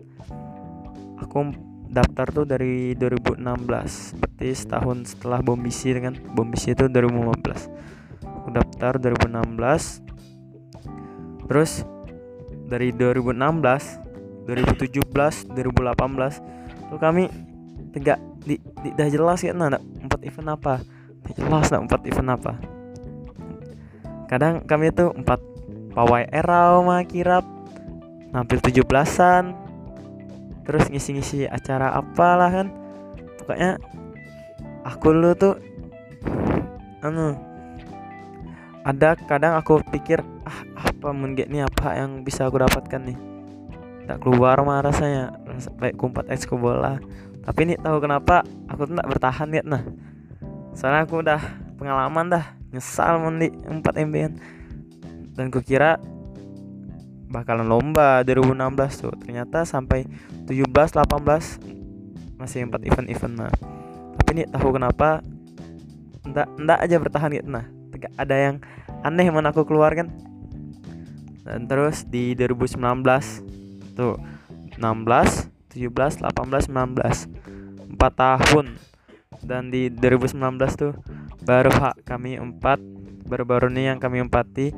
aku 1.18 1.50
daftar 1.88 2.32
tuh 2.32 2.46
dari 2.46 2.96
2016 2.96 4.20
berarti 4.20 4.53
setahun 4.53 4.98
setelah 5.15 5.41
bom 5.41 5.58
bisi 5.58 5.94
dengan 5.96 6.13
bom 6.36 6.48
bisi 6.48 6.72
itu 6.75 6.88
2015 6.88 8.24
aku 8.24 8.50
daftar 8.51 9.00
2016 9.00 11.48
terus 11.48 11.86
dari 12.67 12.91
2016 12.91 14.08
2017 14.48 15.51
2018 15.51 16.88
tuh 16.88 17.00
kami 17.00 17.27
tegak 17.91 18.20
di, 18.48 18.56
dah 18.96 19.12
jelas 19.12 19.44
ya 19.44 19.51
nah 19.51 19.75
empat 19.75 20.24
event 20.24 20.56
apa? 20.56 20.79
Jelas 21.36 21.67
nah 21.67 21.84
empat 21.84 22.01
event 22.08 22.32
apa? 22.32 22.56
Kadang 24.32 24.63
kami 24.63 24.96
itu 24.96 25.12
empat 25.12 25.44
pawai 25.91 26.24
mah 26.88 27.03
kirap 27.03 27.44
nampil 28.32 28.63
tujuh 28.63 28.88
belasan 28.88 29.67
terus 30.68 30.92
ngisi-ngisi 30.92 31.48
acara 31.48 31.96
apalah 31.96 32.52
kan. 32.52 32.68
Pokoknya 33.40 33.80
aku 34.84 35.08
dulu 35.16 35.32
tuh 35.34 35.56
anu 37.00 37.40
ada 38.84 39.16
kadang 39.16 39.56
aku 39.56 39.80
pikir 39.92 40.20
ah 40.44 40.60
apa 40.76 41.16
mungkin 41.16 41.48
nih 41.48 41.64
apa 41.64 41.96
yang 41.96 42.28
bisa 42.28 42.52
aku 42.52 42.60
dapatkan 42.60 43.02
nih? 43.08 43.18
Tak 44.08 44.24
keluar 44.24 44.60
mah 44.68 44.84
rasanya 44.84 45.40
baik 45.80 45.96
kumpat 45.96 46.28
ex 46.28 46.44
bola. 46.52 47.00
Tapi 47.48 47.60
ini 47.64 47.80
tahu 47.80 48.04
kenapa 48.04 48.44
aku 48.68 48.84
tuh 48.84 49.00
tidak 49.00 49.08
bertahan 49.16 49.48
ya 49.56 49.64
nah. 49.64 49.84
Soalnya 50.76 51.08
aku 51.08 51.24
udah 51.24 51.40
pengalaman 51.80 52.28
dah 52.28 52.46
nyesal 52.76 53.24
mandi 53.24 53.48
4 53.50 53.80
MB 53.82 54.16
dan 55.40 55.48
kukira 55.48 55.96
bakalan 57.27 57.67
lomba 57.67 58.24
2016 58.24 59.03
tuh. 59.03 59.13
Ternyata 59.19 59.67
sampai 59.67 60.07
17 60.48 60.67
18 60.67 62.39
masih 62.39 62.67
4 62.67 62.88
event-event 62.88 63.34
nah. 63.36 63.53
Tapi 64.17 64.29
ini 64.34 64.43
tahu 64.50 64.75
kenapa? 64.75 65.22
Ndak 66.27 66.48
ndak 66.60 66.79
aja 66.84 66.96
bertahan 66.98 67.31
gitu 67.36 67.50
nah. 67.51 67.65
Ada 68.19 68.36
yang 68.36 68.55
aneh 69.03 69.27
mana 69.29 69.51
aku 69.51 69.67
keluar 69.67 69.93
kan? 69.93 70.10
Dan 71.48 71.65
terus 71.65 72.03
di 72.03 72.36
2019 72.36 72.77
tuh 73.96 74.19
16 74.77 75.57
17, 75.77 76.25
18, 76.25 76.74
19 76.74 77.29
4 77.93 78.12
tahun. 78.17 78.65
Dan 79.46 79.69
di 79.69 79.93
2019 79.93 80.41
tuh 80.74 80.93
baru 81.46 81.69
hak 81.72 82.03
kami 82.03 82.36
empat 82.41 82.81
baru-baru 83.27 83.72
nih 83.72 83.93
yang 83.93 84.00
kami 84.01 84.24
empati 84.24 84.72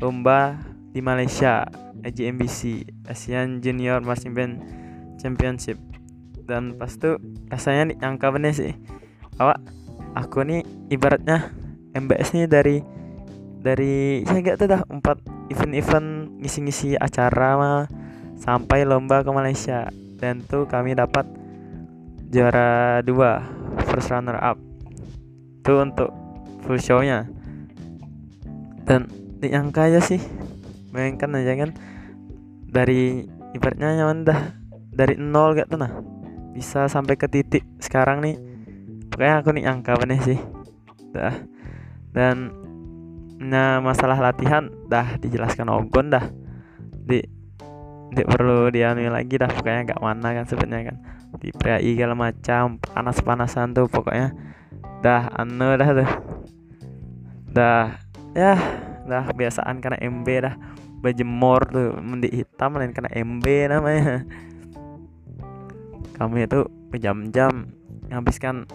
lomba 0.00 0.56
di 0.90 1.00
Malaysia 1.00 1.66
AJMBC 2.02 2.86
Asian 3.06 3.62
Junior 3.62 4.02
Marching 4.02 4.34
Band 4.34 4.54
Championship. 5.22 5.78
Dan 6.46 6.74
pas 6.74 6.90
tuh 6.98 7.22
rasanya 7.46 7.94
nih 7.94 7.96
angka 8.02 8.34
bener 8.34 8.50
sih. 8.50 8.74
Awak 9.38 9.58
aku 10.18 10.42
nih 10.42 10.66
ibaratnya 10.90 11.54
MBS 11.94 12.34
nih 12.34 12.46
dari 12.50 12.76
dari 13.60 14.24
saya 14.26 14.40
nggak 14.42 14.58
tahu 14.58 14.68
dah 14.72 14.82
empat 14.88 15.16
event-event 15.52 16.40
ngisi-ngisi 16.42 16.96
acara 16.96 17.54
mah 17.54 17.86
sampai 18.40 18.82
lomba 18.82 19.22
ke 19.22 19.30
Malaysia. 19.30 19.86
Dan 20.18 20.42
tuh 20.44 20.66
kami 20.66 20.98
dapat 20.98 21.24
juara 22.34 23.00
dua 23.06 23.40
first 23.86 24.10
runner 24.10 24.36
up. 24.42 24.58
Tuh 25.62 25.86
untuk 25.86 26.10
full 26.66 26.80
shownya. 26.82 27.30
Dan 28.84 29.06
diangka 29.38 29.86
aja 29.86 30.02
sih 30.02 30.18
bayangkan 30.90 31.38
aja 31.38 31.52
kan. 31.56 31.70
Dari 32.70 33.26
ibaratnya 33.54 33.98
nyaman 34.02 34.26
dah. 34.26 34.40
Dari 34.90 35.14
nol 35.18 35.58
gak 35.58 35.70
tuh 35.70 35.78
nah. 35.78 35.90
Bisa 36.54 36.90
sampai 36.90 37.14
ke 37.14 37.26
titik 37.30 37.66
sekarang 37.82 38.22
nih. 38.22 38.36
Pokoknya 39.10 39.34
aku 39.42 39.50
nih 39.54 39.64
angka 39.66 39.98
bener 39.98 40.22
sih? 40.22 40.38
Dah. 41.14 41.34
Dan 42.10 42.54
nah 43.40 43.80
masalah 43.80 44.20
latihan 44.20 44.68
dah 44.86 45.16
dijelaskan 45.18 45.70
Ogon 45.72 46.12
dah. 46.12 46.26
Di 47.06 47.24
tidak 48.10 48.26
perlu 48.26 48.70
dianu 48.70 49.06
lagi 49.10 49.38
dah. 49.38 49.50
Pokoknya 49.50 49.94
gak 49.94 50.02
mana 50.02 50.28
kan 50.34 50.46
sebenarnya 50.46 50.94
kan. 50.94 50.96
Di 51.38 51.54
PAI 51.54 51.94
segala 51.94 52.14
macam 52.18 52.78
panas-panasan 52.82 53.74
tuh 53.74 53.86
pokoknya. 53.86 54.34
Dah 55.00 55.30
anu 55.38 55.78
dah 55.78 55.90
tuh. 55.94 56.10
Dah. 57.50 57.98
Ya 58.34 58.54
dah. 59.06 59.26
Kebiasaan 59.30 59.78
karena 59.78 59.98
MB 60.02 60.28
dah 60.42 60.54
bajemor 61.00 61.64
tuh 61.68 61.96
mendik 61.98 62.32
hitam 62.32 62.76
lain 62.76 62.92
karena 62.92 63.10
MB 63.12 63.44
namanya. 63.72 64.28
Kami 66.20 66.44
itu 66.44 66.68
berjam-jam 66.92 67.72
menghabiskan 68.06 68.68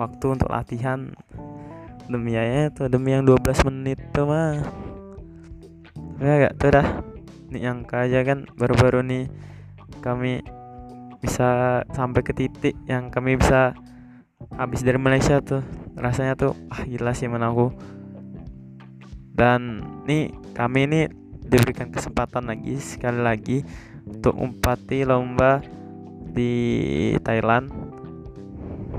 waktu 0.00 0.26
untuk 0.32 0.48
latihan. 0.48 1.12
Demi 2.08 2.32
ya 2.32 2.72
tuh 2.72 2.88
demi 2.88 3.12
yang 3.12 3.28
12 3.28 3.68
menit 3.68 4.00
tuh 4.16 4.24
mah. 4.24 4.64
Ya 6.18 6.48
gak 6.48 6.56
tuh 6.56 6.70
dah 6.72 6.88
nih 7.48 7.64
yang 7.64 7.84
aja 7.88 8.20
kan 8.24 8.44
baru-baru 8.60 9.00
nih 9.04 9.24
kami 10.04 10.44
bisa 11.24 11.80
sampai 11.96 12.20
ke 12.20 12.36
titik 12.36 12.76
yang 12.84 13.08
kami 13.08 13.36
bisa 13.36 13.76
habis 14.56 14.80
dari 14.80 14.96
Malaysia 14.96 15.44
tuh. 15.44 15.60
Rasanya 15.98 16.38
tuh 16.38 16.56
ah 16.72 16.80
gila 16.88 17.12
sih 17.12 17.28
mana 17.28 17.52
aku. 17.52 17.68
Dan 19.36 19.84
nih 20.08 20.32
kami 20.56 20.88
ini 20.88 21.00
diberikan 21.48 21.88
kesempatan 21.88 22.52
lagi 22.52 22.76
sekali 22.76 23.20
lagi 23.24 23.58
untuk 24.04 24.36
umpati 24.36 25.08
lomba 25.08 25.64
di 26.36 27.16
Thailand. 27.24 27.72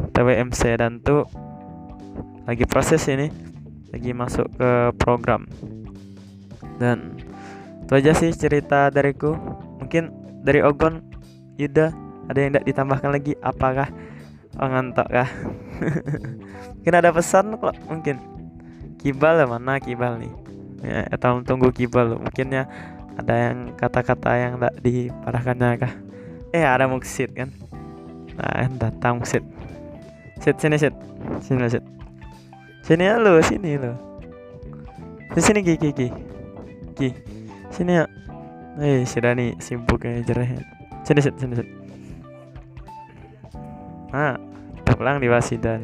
TWMC 0.10 0.62
dan 0.82 1.00
tuh 1.00 1.30
lagi 2.50 2.66
proses 2.66 3.06
ini 3.08 3.30
lagi 3.94 4.12
masuk 4.12 4.50
ke 4.58 4.70
program. 4.98 5.46
Dan 6.82 7.22
itu 7.86 7.94
aja 7.94 8.12
sih 8.18 8.34
cerita 8.34 8.90
dariku. 8.90 9.38
Mungkin 9.80 10.10
dari 10.42 10.66
Ogon 10.66 11.06
Yuda 11.62 11.94
ada 12.30 12.38
yang 12.38 12.52
tidak 12.54 12.66
ditambahkan 12.66 13.10
lagi? 13.14 13.34
Apakah? 13.42 13.90
Oh 14.60 14.68
kah? 14.94 15.30
Mungkin 16.76 16.94
ada 16.94 17.10
pesan 17.14 17.56
kok 17.56 17.78
mungkin. 17.86 18.18
Kibal 19.00 19.40
ya 19.40 19.48
mana 19.48 19.80
kibal 19.80 20.20
nih 20.20 20.49
ya, 20.84 21.08
atau 21.12 21.42
tunggu 21.44 21.72
kibal 21.72 22.20
mungkin 22.20 22.54
ya 22.54 22.64
ada 23.20 23.52
yang 23.52 23.76
kata-kata 23.76 24.32
yang 24.40 24.54
tidak 24.58 24.76
diparahkannya 24.80 25.70
kah 25.80 25.94
eh 26.56 26.64
ada 26.64 26.88
muksid 26.88 27.36
kan 27.36 27.52
nah 28.40 28.68
datang 28.80 29.20
muksid 29.20 29.44
sit 30.40 30.56
sini 30.56 30.80
sit 30.80 30.96
sini 31.44 31.68
sit 31.68 31.84
sini 32.88 33.06
lo 33.20 33.38
sini 33.44 33.76
lo 33.76 34.10
Di 35.30 35.42
sini 35.46 35.62
Ki 35.62 35.78
Ki 35.78 35.94
Ki. 35.94 37.10
Sini 37.70 38.02
ya. 38.02 38.06
Eh, 38.82 39.06
sudah 39.06 39.38
nih 39.38 39.54
sibuk 39.62 40.02
kayak 40.02 40.26
jereh. 40.26 40.58
Sini 41.06 41.22
sini 41.22 41.38
sini. 41.38 41.54
sini. 41.62 41.72
Ah, 44.10 44.42
pulang 44.90 45.22
di 45.22 45.30
Wasida. 45.30 45.78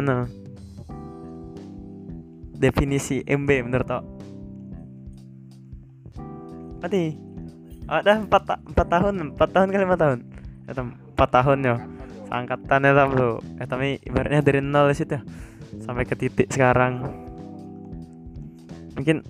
Ano? 0.00 0.24
Definisi 2.56 3.20
MB 3.24 3.48
menurut 3.68 3.86
Tok. 3.86 4.04
Adi. 6.84 7.16
Ada 7.86 8.18
empat 8.18 8.42
ta- 8.42 8.62
empat 8.66 8.86
tahun, 8.90 9.14
empat 9.36 9.48
tahun 9.54 9.68
kali 9.70 9.82
lima 9.86 9.98
tahun. 9.98 10.18
Itu 10.66 10.82
empat 11.14 11.28
tahun 11.30 11.58
ya. 11.62 11.76
Angkatan 12.26 12.82
ya 12.82 13.06
bro. 13.06 13.38
Eh 13.62 13.66
tapi 13.70 14.02
ibaratnya 14.02 14.42
dari 14.42 14.58
nol 14.58 14.90
ya 14.90 15.22
sampai 15.84 16.02
ke 16.02 16.18
titik 16.18 16.50
sekarang. 16.50 17.06
Mungkin 18.98 19.22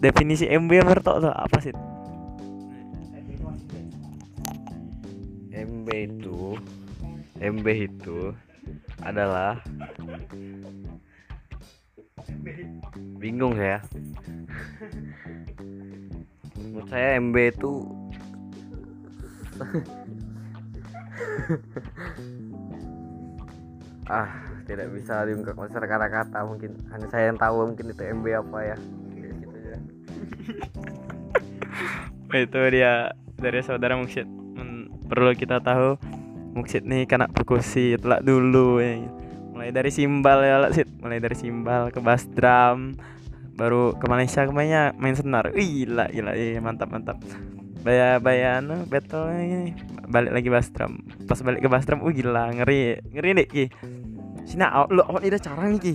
definisi 0.00 0.48
MB 0.48 0.70
menurut 0.70 1.04
Tok 1.04 1.18
tuh 1.28 1.32
apa 1.34 1.58
sih? 1.60 1.74
MB 5.50 5.86
itu 5.92 6.56
MB 7.40 7.66
itu 7.68 8.32
adalah 9.04 9.60
bingung 13.20 13.52
saya 13.56 13.80
menurut 16.56 16.88
saya 16.88 17.20
MB 17.20 17.36
itu 17.52 17.84
ah 24.10 24.28
tidak 24.64 24.88
bisa 24.94 25.24
diungkapkan 25.26 25.68
secara 25.68 25.86
kata-kata 25.86 26.44
mungkin 26.46 26.70
hanya 26.94 27.06
saya 27.10 27.24
yang 27.30 27.38
tahu 27.38 27.66
mungkin 27.74 27.90
itu 27.90 28.02
MB 28.02 28.26
apa 28.46 28.58
ya 28.64 28.76
Gitu 29.14 29.46
aja. 29.50 29.76
itu 32.46 32.60
dia 32.72 32.92
dari 33.36 33.60
saudara 33.66 33.96
Muksid 33.98 34.26
Men- 34.26 34.88
perlu 35.10 35.34
kita 35.34 35.60
tahu 35.60 35.96
Muksid 36.54 36.84
nih 36.86 37.06
kena 37.06 37.26
perkusi 37.30 37.96
telak 37.98 38.22
dulu 38.26 38.80
ya. 38.82 38.96
Mulai 39.60 39.76
dari 39.76 39.92
simbal 39.92 40.40
ya 40.40 40.56
Sid. 40.72 40.88
mulai 41.04 41.20
dari 41.20 41.36
simbal 41.36 41.92
ke 41.92 42.00
bass 42.00 42.24
drum 42.32 42.96
baru 43.60 43.92
ke 43.92 44.08
Malaysia 44.08 44.48
ke 44.48 44.52
mana? 44.56 44.96
Main 44.96 45.12
senar. 45.12 45.52
Gila 45.52 46.08
gila. 46.08 46.32
Iya, 46.32 46.64
mantap 46.64 46.88
mantap. 46.88 47.20
Baya 47.84 48.16
baya 48.16 48.64
anu 48.64 48.88
battle 48.88 49.28
ini 49.36 49.76
balik 50.08 50.32
lagi 50.32 50.48
bass 50.48 50.72
drum. 50.72 51.04
Pas 51.28 51.44
balik 51.44 51.60
ke 51.60 51.68
bass 51.68 51.84
drum 51.84 52.00
uh 52.00 52.08
gila 52.08 52.56
ngeri 52.56 53.04
ngeri 53.12 53.36
nih 53.36 53.46
ki. 53.52 53.64
Sini 54.48 54.64
awak 54.64 54.88
lu 54.96 55.04
awak 55.04 55.28
ada 55.28 55.36
cara 55.36 55.68
nih 55.68 55.76
ki. 55.76 55.94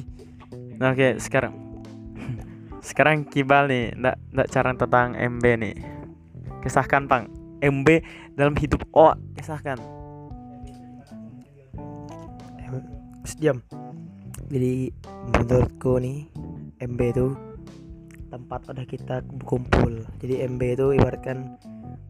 Nah, 0.77 0.93
oke 0.93 1.17
sekarang. 1.17 1.53
Sekarang 2.85 3.25
kibal 3.25 3.65
nih 3.65 3.97
ndak 3.97 4.21
ndak 4.29 4.47
cara 4.53 4.77
tentang 4.77 5.17
MB 5.17 5.43
nih. 5.57 5.75
Kisahkan 6.61 7.09
pang. 7.09 7.25
MB 7.65 7.87
dalam 8.37 8.53
hidup 8.61 8.85
oh 8.93 9.17
kisahkan 9.33 10.04
diam 13.33 13.65
jadi 14.45 14.93
menurutku 15.33 15.97
nih 15.97 16.29
MB 16.77 16.99
itu 17.01 17.27
tempat 18.29 18.59
pada 18.67 18.83
kita 18.85 19.25
kumpul. 19.41 20.05
Jadi 20.21 20.45
MB 20.45 20.61
itu 20.61 20.87
ibaratkan 20.93 21.57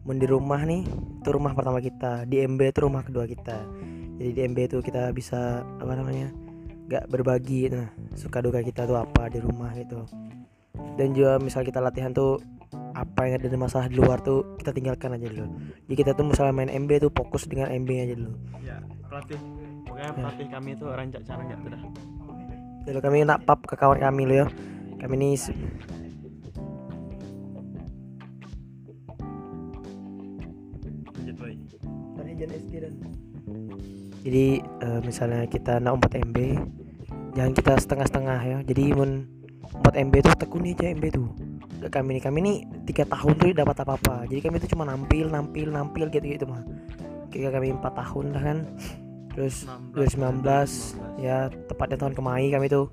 di 0.06 0.26
rumah 0.28 0.60
nih 0.62 0.84
itu 0.84 1.28
rumah 1.32 1.56
pertama 1.56 1.80
kita. 1.80 2.28
Di 2.28 2.44
MB 2.44 2.60
itu 2.60 2.80
rumah 2.84 3.02
kedua 3.06 3.24
kita. 3.24 3.56
Jadi 4.20 4.30
di 4.32 4.40
MB 4.52 4.58
itu 4.68 4.78
kita 4.84 5.12
bisa 5.16 5.64
apa 5.64 5.92
namanya 5.96 6.32
gak 6.86 7.10
berbagi 7.10 7.66
nah 7.72 7.90
suka 8.14 8.38
duka 8.44 8.62
kita 8.62 8.84
tuh 8.84 9.00
apa 9.00 9.32
di 9.32 9.40
rumah 9.40 9.72
gitu. 9.72 10.04
Dan 11.00 11.16
juga 11.16 11.40
misal 11.40 11.64
kita 11.64 11.80
latihan 11.80 12.12
tuh 12.12 12.36
apa 12.96 13.28
yang 13.28 13.40
ada 13.40 13.48
di 13.48 13.58
masalah 13.60 13.88
di 13.88 13.96
luar 13.96 14.20
tuh 14.24 14.56
kita 14.60 14.76
tinggalkan 14.76 15.16
aja 15.16 15.28
dulu. 15.28 15.46
Jadi 15.88 15.94
kita 15.96 16.12
tuh 16.12 16.24
misalnya 16.28 16.52
main 16.52 16.70
MB 16.84 16.90
tuh 17.00 17.12
fokus 17.16 17.48
dengan 17.48 17.72
MB 17.72 17.90
aja 17.96 18.14
dulu. 18.16 18.32
Ya 18.60 18.76
pokoknya 19.96 20.12
pelatih 20.12 20.48
kami 20.52 20.70
itu 20.76 20.84
rancak 20.92 21.22
cara 21.24 21.40
nggak 21.40 21.60
tuh 21.64 21.70
dah 21.72 21.82
Lalu 22.86 23.00
kami 23.00 23.16
nak 23.24 23.40
pap 23.48 23.64
ke 23.64 23.74
kawan 23.74 23.98
kami 23.98 24.28
lo 24.28 24.44
ya. 24.44 24.46
Kami 25.00 25.14
ini 25.16 25.34
jadi 34.22 34.46
eh, 34.60 35.00
misalnya 35.02 35.48
kita 35.48 35.80
nak 35.80 35.98
4 36.04 36.28
MB 36.28 36.38
jangan 37.34 37.52
kita 37.56 37.72
setengah-setengah 37.80 38.38
ya. 38.44 38.58
Jadi 38.62 38.84
mun 38.92 39.24
4 39.82 40.06
MB 40.06 40.14
tuh 40.22 40.34
tekuni 40.36 40.76
aja 40.76 40.92
MB 40.92 41.04
tuh. 41.10 41.26
Gak 41.82 41.90
kami 41.90 42.20
nih 42.20 42.22
kami 42.22 42.38
nih 42.44 42.56
tiga 42.86 43.08
tahun 43.08 43.32
tuh 43.34 43.50
dapat 43.50 43.82
apa-apa. 43.82 44.28
Jadi 44.28 44.40
kami 44.44 44.62
tuh 44.62 44.70
cuma 44.76 44.86
nampil, 44.86 45.26
nampil, 45.26 45.74
nampil 45.74 46.06
gitu-gitu 46.12 46.46
mah. 46.46 46.62
Kayak 47.34 47.58
kami 47.58 47.74
4 47.74 47.82
tahun 47.82 48.26
lah 48.30 48.42
kan. 48.44 48.58
Terus 49.36 49.68
2019 49.92 51.20
ya 51.20 51.52
tepatnya 51.68 52.00
tahun 52.00 52.16
kemarin 52.16 52.56
kami 52.56 52.72
tuh 52.72 52.88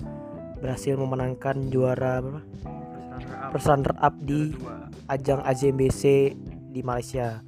berhasil 0.59 0.99
memenangkan 0.99 1.71
juara 1.71 2.19
berapa? 2.19 2.41
Runner 3.55 3.95
up 4.03 4.15
di 4.19 4.51
ajang 5.07 5.39
AJMBC 5.47 6.35
di 6.73 6.81
Malaysia. 6.83 7.39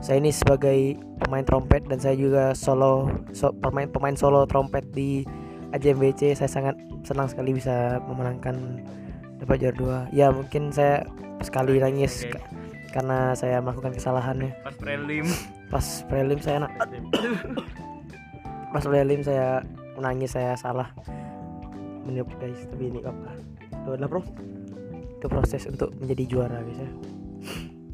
Saya 0.00 0.18
ini 0.18 0.32
sebagai 0.32 0.96
pemain 1.20 1.44
trompet 1.44 1.84
dan 1.86 2.00
saya 2.00 2.16
juga 2.16 2.56
solo 2.56 3.06
so- 3.30 3.54
pemain 3.60 3.86
pemain 3.86 4.16
solo 4.16 4.48
trompet 4.50 4.82
di 4.90 5.22
AJMBC. 5.70 6.34
Saya 6.34 6.50
sangat 6.50 6.74
senang 7.06 7.30
sekali 7.30 7.54
bisa 7.54 8.02
memenangkan 8.08 8.82
dapat 9.38 9.62
juara 9.62 9.76
dua. 9.76 9.98
Ya 10.10 10.32
mungkin 10.32 10.72
saya 10.74 11.06
sekali 11.44 11.78
nangis 11.78 12.26
ka- 12.26 12.42
karena 12.90 13.36
saya 13.38 13.62
melakukan 13.62 13.94
kesalahan 13.94 14.36
ya. 14.42 14.50
pas 14.66 14.74
prelim 14.74 15.26
Pas 15.70 15.86
prelim 16.10 16.38
saya 16.42 16.66
nak 16.66 16.72
pas 18.70 18.82
prelim 18.86 19.22
saya 19.22 19.62
menangis 19.98 20.34
saya 20.34 20.54
salah. 20.54 20.90
Meniup 22.06 22.30
guys 22.40 22.64
tapi 22.70 22.88
ini 22.88 23.04
apa? 23.04 23.36
Itu 23.70 23.88
adalah 23.94 24.08
proses 24.08 24.60
itu 25.20 25.28
proses 25.28 25.68
untuk 25.68 25.92
menjadi 26.00 26.24
juara 26.24 26.64
guys 26.64 26.80
ya 26.80 26.90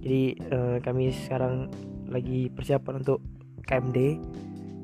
jadi 0.07 0.23
eh, 0.39 0.77
kami 0.79 1.11
sekarang 1.11 1.67
lagi 2.07 2.47
persiapan 2.55 3.03
untuk 3.03 3.19
KMD 3.67 3.99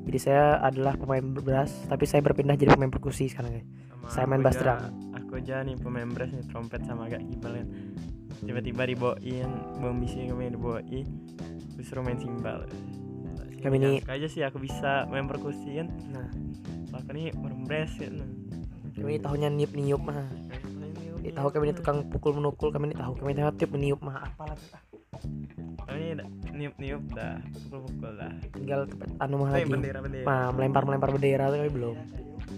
jadi 0.03 0.19
saya 0.19 0.43
adalah 0.59 0.99
pemain 0.99 1.23
beras 1.23 1.71
tapi 1.87 2.03
saya 2.03 2.19
berpindah 2.19 2.59
jadi 2.59 2.75
pemain 2.75 2.91
perkusi 2.91 3.31
sekarang 3.31 3.55
guys. 3.55 3.67
Sama 4.03 4.11
Saya 4.11 4.25
main 4.27 4.43
bass 4.43 4.59
drum. 4.59 4.75
aku 5.15 5.39
aja 5.39 5.63
nih 5.63 5.79
pemain 5.79 6.11
brass 6.11 6.35
nih 6.35 6.43
trompet 6.51 6.83
sama 6.83 7.07
agak 7.07 7.23
gibal 7.31 7.55
kan. 7.55 7.67
Tiba-tiba 8.43 8.83
dibawain 8.83 9.47
bom 9.79 9.95
bisi 10.03 10.27
kami 10.27 10.51
dibawain 10.51 11.07
disuruh 11.79 12.03
main 12.03 12.19
simbal 12.19 12.67
Kami 13.63 13.77
suka 13.79 14.13
aja 14.13 14.27
sih 14.27 14.41
aku 14.43 14.57
bisa 14.59 15.07
main 15.07 15.25
perkusi 15.25 15.79
kan 15.79 15.87
nah. 16.11 16.27
Aku 16.93 17.09
nih 17.09 17.33
orang 17.39 17.63
brass 17.65 17.95
kan 17.97 18.19
kami 18.93 19.17
tahunya 19.17 19.49
niup 19.49 19.73
niup 19.73 20.01
mah. 20.05 20.21
Ini 21.23 21.31
tahu 21.33 21.47
kami 21.49 21.71
ini 21.71 21.73
tukang 21.73 22.05
pukul 22.07 22.37
menukul. 22.37 22.69
Kami 22.69 22.91
ini 22.91 22.95
tahu 22.95 23.17
kami 23.17 23.33
ini 23.33 23.41
tiup 23.57 23.71
meniup 23.73 23.99
mah. 24.05 24.21
Apa 24.21 24.53
lagi 24.53 24.67
ah, 24.71 24.81
kami 25.89 26.19
dah 26.19 26.27
niup 26.53 26.75
niup 26.77 27.03
dah. 27.11 27.41
Pukul 27.65 27.79
pukul 27.89 28.11
dah. 28.15 28.33
Tinggal 28.53 28.81
anu 29.17 29.35
mah 29.41 29.49
lagi. 29.57 29.65
bendera 29.65 29.99
bendera. 29.99 30.25
Nah, 30.29 30.47
melempar 30.53 30.83
melempar 30.85 31.09
bendera 31.09 31.49
tuh 31.49 31.57
kami 31.65 31.71
belum. 31.73 31.95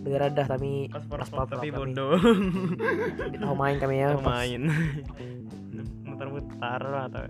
Bendera 0.04 0.26
dah 0.28 0.46
tapi 0.46 0.92
paspor 0.92 1.18
pas 1.18 1.30
paspor 1.30 1.40
pop 1.40 1.50
tapi 1.56 1.68
kami. 1.72 1.78
bodoh 1.80 2.14
tahu 3.42 3.56
main 3.56 3.78
kami 3.80 3.96
ya 4.04 4.08
Tahu 4.12 4.22
pas- 4.22 4.30
main. 4.36 4.62
Muter-muter 6.10 6.82
lah 6.84 7.04
atau 7.08 7.24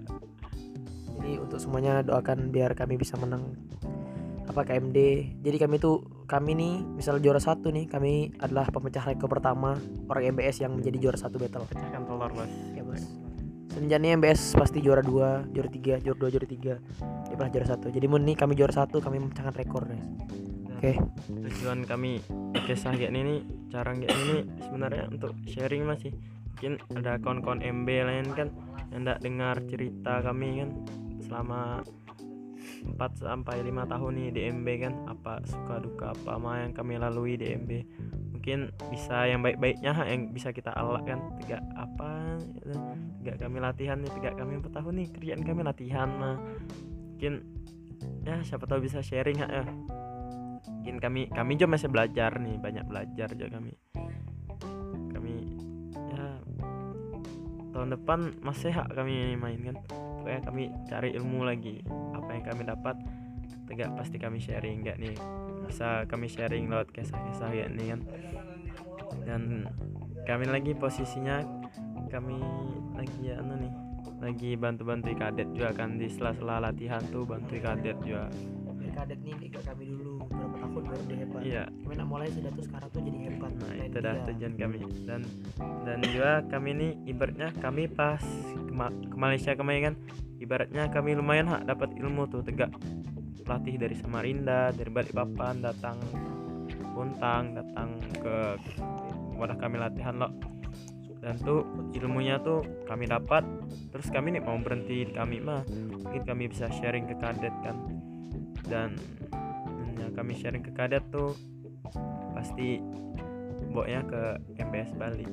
jadi 1.25 1.41
untuk 1.41 1.57
semuanya 1.57 2.05
doakan 2.05 2.53
biar 2.53 2.77
kami 2.77 3.01
bisa 3.01 3.17
menang. 3.17 3.57
Apa 4.45 4.61
KMD 4.61 4.97
jadi 5.41 5.57
kami 5.57 5.81
tuh 5.81 6.05
kami 6.29 6.53
nih 6.53 6.85
misal 6.85 7.17
juara 7.17 7.41
satu 7.41 7.73
nih 7.73 7.89
kami 7.89 8.38
adalah 8.38 8.69
pemecah 8.69 9.01
rekor 9.01 9.25
pertama 9.25 9.73
orang 10.05 10.38
MBS 10.38 10.61
yang 10.61 10.77
menjadi 10.77 11.01
juara 11.01 11.17
satu 11.17 11.41
battle. 11.41 11.65
Pecahkan 11.65 12.05
telur 12.05 12.29
bos 12.29 12.53
ya 12.77 12.85
bos 12.85 13.01
semenjak 13.73 14.05
MBS 14.05 14.55
pasti 14.55 14.79
juara 14.85 15.01
dua 15.01 15.43
juara 15.49 15.67
tiga 15.73 15.97
juara 15.97 16.17
dua 16.21 16.29
juara 16.29 16.45
tiga. 16.45 16.77
Dia 17.25 17.33
pernah 17.33 17.49
juara 17.49 17.67
satu. 17.73 17.89
Jadi 17.89 18.05
mun 18.05 18.21
nih 18.21 18.38
kami 18.38 18.53
juara 18.53 18.71
satu 18.71 19.01
kami 19.01 19.17
memecahkan 19.17 19.57
rekor 19.57 19.89
guys 19.89 20.05
oke. 20.85 20.91
tujuan 21.49 21.79
kami 21.88 22.21
kisah 22.69 22.93
kayak 22.93 23.11
ini 23.15 23.21
nih 23.25 23.39
cara 23.73 23.91
kayak 23.97 24.13
ini 24.13 24.38
sebenarnya 24.61 25.03
untuk 25.09 25.33
sharing 25.49 25.83
masih 25.88 26.11
mungkin 26.55 26.79
ada 26.95 27.19
kawan-kawan 27.19 27.59
MB 27.59 27.88
lain 27.89 28.27
kan 28.31 28.47
yang 28.93 29.01
tidak 29.03 29.19
dengar 29.25 29.55
cerita 29.67 30.13
kami 30.23 30.63
kan 30.63 30.69
selama 31.25 31.81
4 32.85 33.01
sampai 33.17 33.65
5 33.65 33.91
tahun 33.91 34.11
nih 34.15 34.29
di 34.31 34.41
MB 34.53 34.67
kan. 34.81 34.93
Apa 35.09 35.41
suka 35.45 35.81
duka 35.81 36.13
apa 36.13 36.38
yang 36.61 36.71
kami 36.71 37.01
lalui 37.01 37.35
di 37.35 37.53
MB 37.53 37.71
mungkin 38.35 38.69
bisa 38.93 39.25
yang 39.25 39.41
baik-baiknya 39.41 40.05
yang 40.05 40.29
bisa 40.29 40.53
kita 40.53 40.69
alak 40.73 41.09
kan. 41.09 41.19
Tegak 41.41 41.65
apa 41.73 42.38
gitu. 42.45 42.77
tegak 43.21 43.38
kami 43.41 43.57
latihan 43.57 43.97
nih 43.97 44.11
tegak 44.13 44.38
kami 44.38 44.61
4 44.61 44.69
tahun 44.69 44.93
nih 45.01 45.07
kerjaan 45.17 45.41
kami 45.41 45.61
latihan 45.65 46.09
mah. 46.13 46.38
Mungkin 47.15 47.33
ya 48.21 48.38
siapa 48.45 48.69
tahu 48.69 48.85
bisa 48.85 49.01
sharing 49.01 49.41
ha, 49.41 49.47
ya. 49.49 49.65
Mungkin 50.65 51.01
kami 51.01 51.21
kami 51.33 51.57
juga 51.57 51.73
masih 51.73 51.89
belajar 51.89 52.38
nih 52.38 52.61
banyak 52.61 52.85
belajar 52.85 53.33
juga 53.33 53.57
kami. 53.57 53.73
Kami 55.09 55.33
tahun 57.75 57.91
depan 57.91 58.19
masih 58.39 58.71
hak 58.71 58.95
kami 58.95 59.35
main 59.35 59.59
kan 59.59 59.75
pokoknya 60.25 60.41
kami 60.41 60.73
cari 60.89 61.13
ilmu 61.13 61.45
lagi. 61.45 61.85
Apa 62.17 62.33
yang 62.33 62.43
kami 62.49 62.65
dapat 62.65 62.97
tegak 63.69 63.93
pasti 63.93 64.17
kami 64.17 64.41
sharing 64.41 64.81
gak 64.81 64.97
nih? 64.97 65.13
Bisa 65.69 66.09
kami 66.09 66.25
sharing 66.25 66.65
lewat 66.65 66.89
kisah-kisah 66.89 67.53
ya 67.53 67.69
nih 67.69 67.93
kan? 67.93 68.01
Dan 69.21 69.69
kami 70.25 70.49
lagi 70.49 70.73
posisinya 70.73 71.45
kami 72.09 72.41
lagi 72.97 73.21
ya 73.21 73.38
anu 73.38 73.53
nih 73.61 73.73
lagi 74.17 74.57
bantu-bantu 74.57 75.13
kadet 75.13 75.53
juga 75.53 75.77
kan. 75.77 76.01
Di 76.01 76.09
sela-sela 76.09 76.57
latihan 76.57 77.05
tuh 77.13 77.29
bantu 77.29 77.61
kadet 77.61 78.01
juga 78.01 78.25
kadet 78.95 79.19
nih 79.21 79.36
ikut 79.51 79.62
kami 79.67 79.84
dulu 79.91 80.13
berapa 80.31 80.55
tahun 80.55 80.84
baru 80.88 81.01
dia 81.05 81.17
hebat 81.19 81.41
iya. 81.43 81.63
Kami 81.67 81.93
nak 81.99 82.08
mulai 82.08 82.27
sudah 82.31 82.51
tuh 82.55 82.63
sekarang 82.63 82.89
tuh 82.95 83.01
jadi 83.03 83.17
hebat 83.27 83.51
nah 83.60 83.69
Lain 83.69 83.88
itu 83.91 83.99
dah 83.99 84.15
tujuan 84.31 84.53
kami. 84.55 84.77
Dan 85.03 85.21
dan 85.84 85.97
juga 86.08 86.31
kami 86.47 86.69
ini 86.71 86.88
ibaratnya 87.05 87.47
kami 87.60 87.84
pas 87.91 88.23
ke, 88.55 88.73
Ma- 88.73 88.95
ke 88.95 89.15
Malaysia 89.19 89.51
kemarin 89.53 89.81
kan 89.91 89.95
ibaratnya 90.39 90.84
kami 90.89 91.12
lumayan 91.13 91.51
hak 91.51 91.67
dapat 91.67 91.89
ilmu 91.99 92.25
tuh 92.31 92.41
tegak 92.41 92.71
pelatih 93.45 93.77
dari 93.77 93.93
Samarinda 93.93 94.73
dari 94.73 94.89
Balikpapan 94.89 95.62
datang 95.62 95.99
Puntang 96.95 97.51
datang 97.53 97.99
ke 98.23 98.36
wadah 99.36 99.60
kami 99.60 99.75
latihan 99.77 100.15
loh 100.15 100.31
dan 101.25 101.41
tuh 101.41 101.65
ilmunya 101.97 102.38
tuh 102.38 102.62
kami 102.86 103.10
dapat 103.10 103.41
terus 103.89 104.08
kami 104.13 104.38
nih 104.38 104.45
mau 104.45 104.55
berhenti 104.62 105.10
di 105.10 105.13
kami 105.13 105.41
mah 105.41 105.65
mungkin 106.05 106.21
kami 106.21 106.53
bisa 106.53 106.69
sharing 106.69 107.10
ke 107.10 107.17
kadet 107.17 107.51
kan 107.65 107.73
dan 108.67 108.97
yang 109.95 110.12
kami 110.13 110.34
sharing 110.38 110.63
ke 110.63 110.71
kadet 110.73 111.04
tuh 111.10 111.34
pasti 112.36 112.82
bawanya 113.71 114.01
ke 114.06 114.21
MPS 114.60 114.91
Bali. 114.95 115.28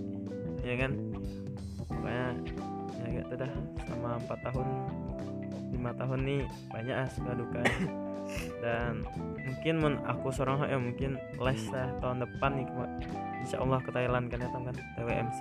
Ya 0.63 0.75
kan? 0.79 0.93
Pokoknya 1.91 2.27
ya 3.03 3.07
gitu 3.23 3.35
dah. 3.37 3.53
Sama 3.89 4.19
empat 4.19 4.39
tahun 4.47 4.69
lima 5.73 5.91
tahun 5.97 6.21
nih 6.29 6.43
banyak 6.71 6.97
suka 7.11 7.33
duka 7.35 7.63
dan 8.63 9.03
mungkin 9.43 9.75
men 9.83 9.95
aku 10.07 10.31
seorang 10.31 10.63
ya 10.69 10.79
mungkin 10.79 11.19
les 11.41 11.63
lah 11.73 11.91
tahun 11.99 12.23
depan 12.23 12.61
nih 12.61 12.67
Insya 13.43 13.59
Allah 13.59 13.83
ke 13.83 13.91
Thailand 13.91 14.31
kan 14.31 14.39
datang 14.47 14.63
kan 14.69 14.77
TWMC 14.95 15.41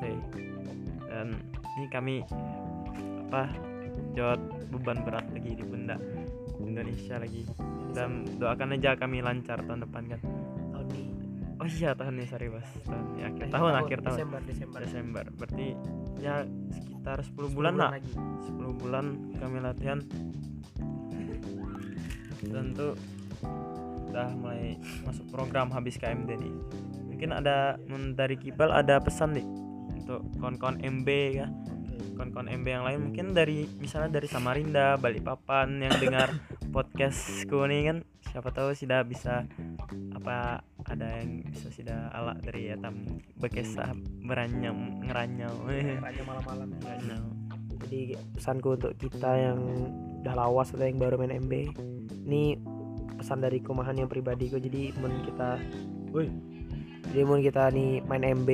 dan 1.12 1.38
ini 1.78 1.86
kami 1.94 2.16
apa 3.28 3.52
jawab 4.18 4.40
beban 4.74 5.04
berat 5.06 5.28
lagi 5.30 5.52
di 5.60 5.64
pundak 5.64 6.02
Indonesia 6.66 7.16
lagi. 7.18 7.42
Dan 7.92 8.24
doakan 8.40 8.78
aja 8.78 8.96
kami 8.96 9.20
lancar 9.20 9.62
tahun 9.64 9.84
depan 9.88 10.04
kan? 10.12 10.20
Tahun 10.72 10.88
ini. 10.96 11.12
Oh 11.62 11.68
iya 11.70 11.94
tahun 11.94 12.18
ini 12.18 12.26
sorry 12.26 12.48
bos 12.50 12.66
tahun 12.88 13.06
ini 13.14 13.22
akhir 13.22 13.44
Eh, 13.46 13.52
tahun 13.54 13.74
akhir 13.78 13.98
tahun. 14.02 14.18
Desember 14.18 14.40
Desember. 14.46 14.80
Desember. 14.82 15.24
Berarti 15.38 15.68
ya 16.18 16.36
sekitar 16.74 17.18
10 17.22 17.54
bulan 17.54 17.74
lah. 17.78 17.90
lagi. 17.94 18.12
10 18.50 18.82
bulan 18.82 19.06
kami 19.38 19.58
latihan. 19.62 20.00
Dan 22.42 22.74
tuh 22.74 22.98
udah 24.12 24.28
mulai 24.36 24.76
masuk 25.06 25.30
program 25.30 25.70
habis 25.72 25.96
KMD 25.96 26.36
nih. 26.36 26.54
Mungkin 27.14 27.30
ada 27.32 27.78
dari 28.18 28.36
Kibal 28.36 28.74
ada 28.74 28.98
pesan 28.98 29.38
nih 29.38 29.46
untuk 30.02 30.26
kawan-kawan 30.42 30.82
MB 30.82 31.08
ya 31.38 31.48
kawan-kawan 32.18 32.50
MB 32.52 32.68
yang 32.68 32.86
lain 32.86 33.00
mungkin 33.12 33.26
dari 33.34 33.70
misalnya 33.78 34.20
dari 34.20 34.28
Samarinda 34.28 34.98
Balikpapan 34.98 35.82
yang 35.82 35.96
dengar 35.98 36.30
podcastku 36.76 37.66
nih 37.68 37.82
kan 37.92 37.98
siapa 38.32 38.50
tahu 38.56 38.72
sudah 38.72 39.04
bisa 39.04 39.44
apa 40.16 40.64
ada 40.88 41.08
yang 41.20 41.44
bisa 41.52 41.68
sudah 41.68 42.10
ala 42.16 42.38
dari 42.40 42.72
ya 42.72 42.80
tam 42.80 43.04
bekesah 43.38 43.92
beranyam 44.24 45.04
ngeranyau. 45.04 45.52
Ranya 46.06 46.24
malam-malam. 46.24 46.70
Ngeranyau. 46.80 47.24
Jadi 47.86 48.16
pesanku 48.38 48.78
untuk 48.78 48.94
kita 48.96 49.32
yang 49.36 49.60
udah 50.22 50.38
lawas 50.38 50.70
atau 50.70 50.86
yang 50.86 51.02
baru 51.02 51.18
main 51.18 51.42
MB 51.42 51.54
ini 52.30 52.56
pesan 53.18 53.42
dari 53.42 53.58
kumahan 53.62 53.98
yang 53.98 54.10
pribadi 54.10 54.54
kok 54.54 54.62
jadi 54.62 54.94
mun 55.02 55.26
kita 55.26 55.58
woi 56.14 56.30
jadi 57.10 57.22
mun 57.26 57.42
kita 57.42 57.74
nih 57.74 58.06
main 58.06 58.22
MB 58.22 58.50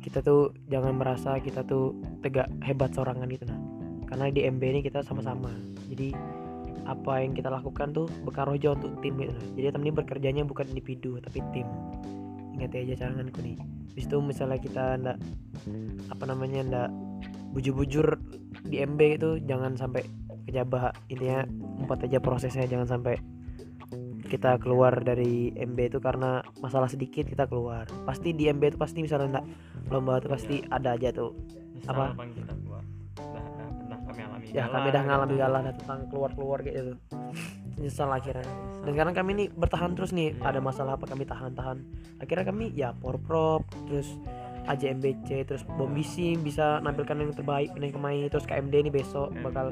kita 0.00 0.24
tuh 0.24 0.56
jangan 0.72 0.96
merasa 0.96 1.36
kita 1.38 1.60
tuh 1.64 1.92
tegak 2.24 2.48
hebat 2.64 2.90
sorangan 2.96 3.28
gitu 3.28 3.44
nah. 3.44 3.60
Karena 4.08 4.26
di 4.32 4.42
MB 4.42 4.62
ini 4.64 4.80
kita 4.82 5.06
sama-sama. 5.06 5.54
Jadi 5.86 6.10
apa 6.88 7.22
yang 7.22 7.36
kita 7.36 7.52
lakukan 7.52 7.94
tuh 7.94 8.10
berkarojo 8.26 8.74
untuk 8.74 8.98
tim 8.98 9.14
gitu 9.20 9.30
nah. 9.30 9.46
jadi 9.54 9.70
temen 9.70 9.86
ini 9.86 9.94
bekerjanya 9.94 10.42
bukan 10.42 10.66
individu 10.72 11.20
tapi 11.22 11.44
tim. 11.54 11.68
Ingat 12.56 12.74
aja 12.74 13.06
caranganku 13.06 13.40
nih. 13.44 13.56
Habis 13.94 14.04
itu 14.08 14.16
misalnya 14.18 14.58
kita 14.58 14.84
ndak 14.98 15.16
apa 16.10 16.24
namanya 16.26 16.60
ndak 16.66 16.88
bujur-bujur 17.54 18.18
di 18.66 18.82
MB 18.82 19.00
itu 19.20 19.30
jangan 19.44 19.76
sampai 19.76 20.02
kejabah. 20.48 20.90
Intinya 21.12 21.44
empat 21.84 22.08
aja 22.08 22.18
prosesnya 22.18 22.66
jangan 22.66 22.88
sampai 22.88 23.20
kita 24.30 24.62
keluar 24.62 24.94
dari 25.02 25.50
MB 25.50 25.78
itu 25.90 25.98
karena 25.98 26.40
masalah 26.62 26.86
sedikit 26.86 27.26
kita 27.26 27.50
keluar. 27.50 27.90
Pasti 28.06 28.30
di 28.30 28.46
MB 28.46 28.62
itu 28.70 28.78
pasti 28.78 29.02
misalnya 29.02 29.42
enggak 29.42 29.46
lomba 29.90 30.22
itu 30.22 30.28
pasti 30.30 30.56
ada 30.70 30.94
aja 30.94 31.10
tuh. 31.10 31.34
Apa? 31.90 32.14
Apa? 32.14 32.22
kita 32.30 32.54
keluar. 32.54 32.82
Udah, 33.18 33.42
udah 33.42 33.68
pernah 33.74 33.98
kami 34.06 34.20
alami. 34.22 34.44
Ya 34.54 34.64
galah 34.64 34.70
kami 34.70 34.88
dah 34.94 35.02
ngalami 35.02 35.32
gitu. 35.34 35.42
galah 35.42 35.60
dah 35.66 35.74
tentang 35.74 36.00
keluar 36.08 36.30
keluar 36.38 36.58
kayak 36.62 36.76
gitu. 36.78 36.92
Nyesal 37.80 38.10
akhirnya. 38.12 38.46
Dan 38.86 38.90
sekarang 38.94 39.14
kami 39.18 39.30
nih 39.34 39.46
bertahan 39.50 39.90
terus 39.98 40.10
nih. 40.14 40.28
Iya. 40.30 40.46
ada 40.46 40.60
masalah 40.62 40.92
apa 40.94 41.04
kami 41.10 41.24
tahan 41.26 41.52
tahan 41.58 41.78
akhirnya 42.20 42.44
kami 42.46 42.64
ya 42.76 42.92
porprov 42.94 43.64
terus 43.88 44.08
AJMBC 44.68 45.48
terus 45.48 45.64
bombisi 45.64 46.36
bisa 46.36 46.78
nampilkan 46.84 47.16
yang 47.16 47.32
terbaik 47.32 47.72
pindah 47.72 47.90
ke 47.90 48.00
main 48.00 48.28
terus 48.28 48.44
KMD 48.44 48.74
ini 48.86 48.90
besok 48.92 49.32
Hmm. 49.32 49.42
bakal 49.42 49.66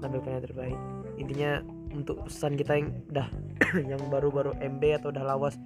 nampilkan 0.00 0.30
yang 0.40 0.44
terbaik. 0.44 0.78
Intinya 1.14 1.52
untuk 1.92 2.26
pesan 2.26 2.56
kita 2.56 2.72
yang 2.80 2.88
dah 3.12 3.28
yang 3.90 4.00
baru-baru 4.08 4.56
MB 4.58 4.82
atau 5.02 5.08
udah 5.12 5.24
lawas. 5.24 5.56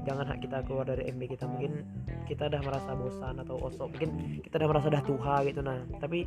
Jangan 0.00 0.24
hak 0.32 0.38
kita 0.40 0.64
keluar 0.64 0.88
dari 0.88 1.12
MB 1.12 1.36
kita. 1.36 1.44
Mungkin 1.44 1.84
kita 2.24 2.48
udah 2.48 2.60
merasa 2.64 2.96
bosan 2.96 3.36
atau 3.40 3.60
osok. 3.60 3.92
Mungkin 3.92 4.10
kita 4.40 4.56
udah 4.60 4.68
merasa 4.68 4.86
dah 4.88 5.02
tuha 5.04 5.36
gitu 5.44 5.60
nah. 5.60 5.80
Tapi 6.00 6.24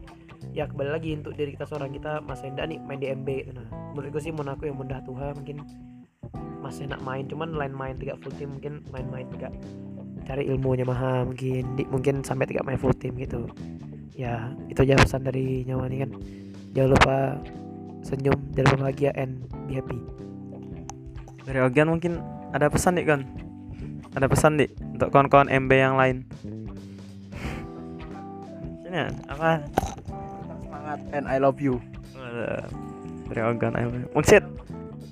ya 0.54 0.70
kembali 0.70 0.90
lagi 0.94 1.18
untuk 1.18 1.34
diri 1.34 1.58
kita 1.58 1.66
seorang 1.66 1.90
kita 1.90 2.22
masih 2.22 2.54
enggak 2.54 2.70
nih 2.70 2.80
main 2.86 3.00
di 3.02 3.08
MB 3.10 3.30
gitu 3.46 3.52
nah. 3.58 3.68
Menurut 3.94 4.10
gue 4.14 4.22
sih 4.22 4.34
mun 4.34 4.50
aku 4.50 4.70
yang 4.70 4.78
mudah 4.78 5.02
tuha 5.02 5.34
mungkin 5.34 5.58
masih 6.62 6.86
enak 6.88 7.02
main. 7.02 7.26
Cuman 7.26 7.58
lain 7.58 7.74
main 7.74 7.96
tiga 7.98 8.14
full 8.22 8.34
team 8.38 8.56
mungkin 8.56 8.86
main-main 8.94 9.28
tiga. 9.34 9.50
Cari 10.24 10.48
ilmunya 10.48 10.88
mah 10.88 11.28
mungkin 11.28 11.76
di, 11.76 11.84
mungkin 11.92 12.24
sampai 12.24 12.48
tiga 12.48 12.64
main 12.64 12.80
full 12.80 12.96
team 12.96 13.18
gitu. 13.20 13.50
Ya 14.14 14.54
itu 14.70 14.86
aja 14.86 14.96
pesan 14.96 15.26
dari 15.26 15.68
nyawa 15.68 15.90
ini 15.90 15.98
kan. 16.08 16.12
Jangan 16.74 16.90
lupa 16.96 17.18
senyum 18.04 18.36
jangan 18.54 18.76
lupa 18.76 18.84
bahagia 18.92 19.12
and 19.16 19.48
be 19.66 19.80
happy. 19.80 19.98
Dari 21.44 21.60
Ogan 21.64 21.92
mungkin 21.92 22.20
ada 22.52 22.68
pesan 22.68 23.00
nih 23.00 23.08
kan? 23.08 23.22
Ada 24.14 24.30
pesan 24.30 24.60
nih 24.60 24.70
untuk 24.94 25.10
kawan-kawan 25.10 25.50
MB 25.50 25.72
yang 25.74 25.96
lain? 25.98 26.18
Sini 28.84 29.00
apa? 29.28 29.64
Semangat 30.62 31.00
and 31.16 31.26
I 31.26 31.42
love 31.42 31.58
you. 31.58 31.82
Dari 33.28 33.42
Ogan 33.42 33.74
ayo 33.80 33.88
Mungsit 34.14 34.44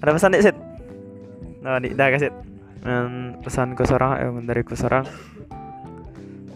ada 0.01 0.12
pesan 0.13 0.34
nih 0.34 0.41
Sit 0.45 0.58
nah 1.62 1.77
di 1.77 1.93
dah 1.93 2.10
kasih 2.10 2.34
Dan 2.82 3.38
pesan 3.45 3.77
ke 3.77 3.86
seorang 3.86 4.17
eh 4.17 4.30
dari 4.41 4.65
ku 4.65 4.73
seorang. 4.73 5.06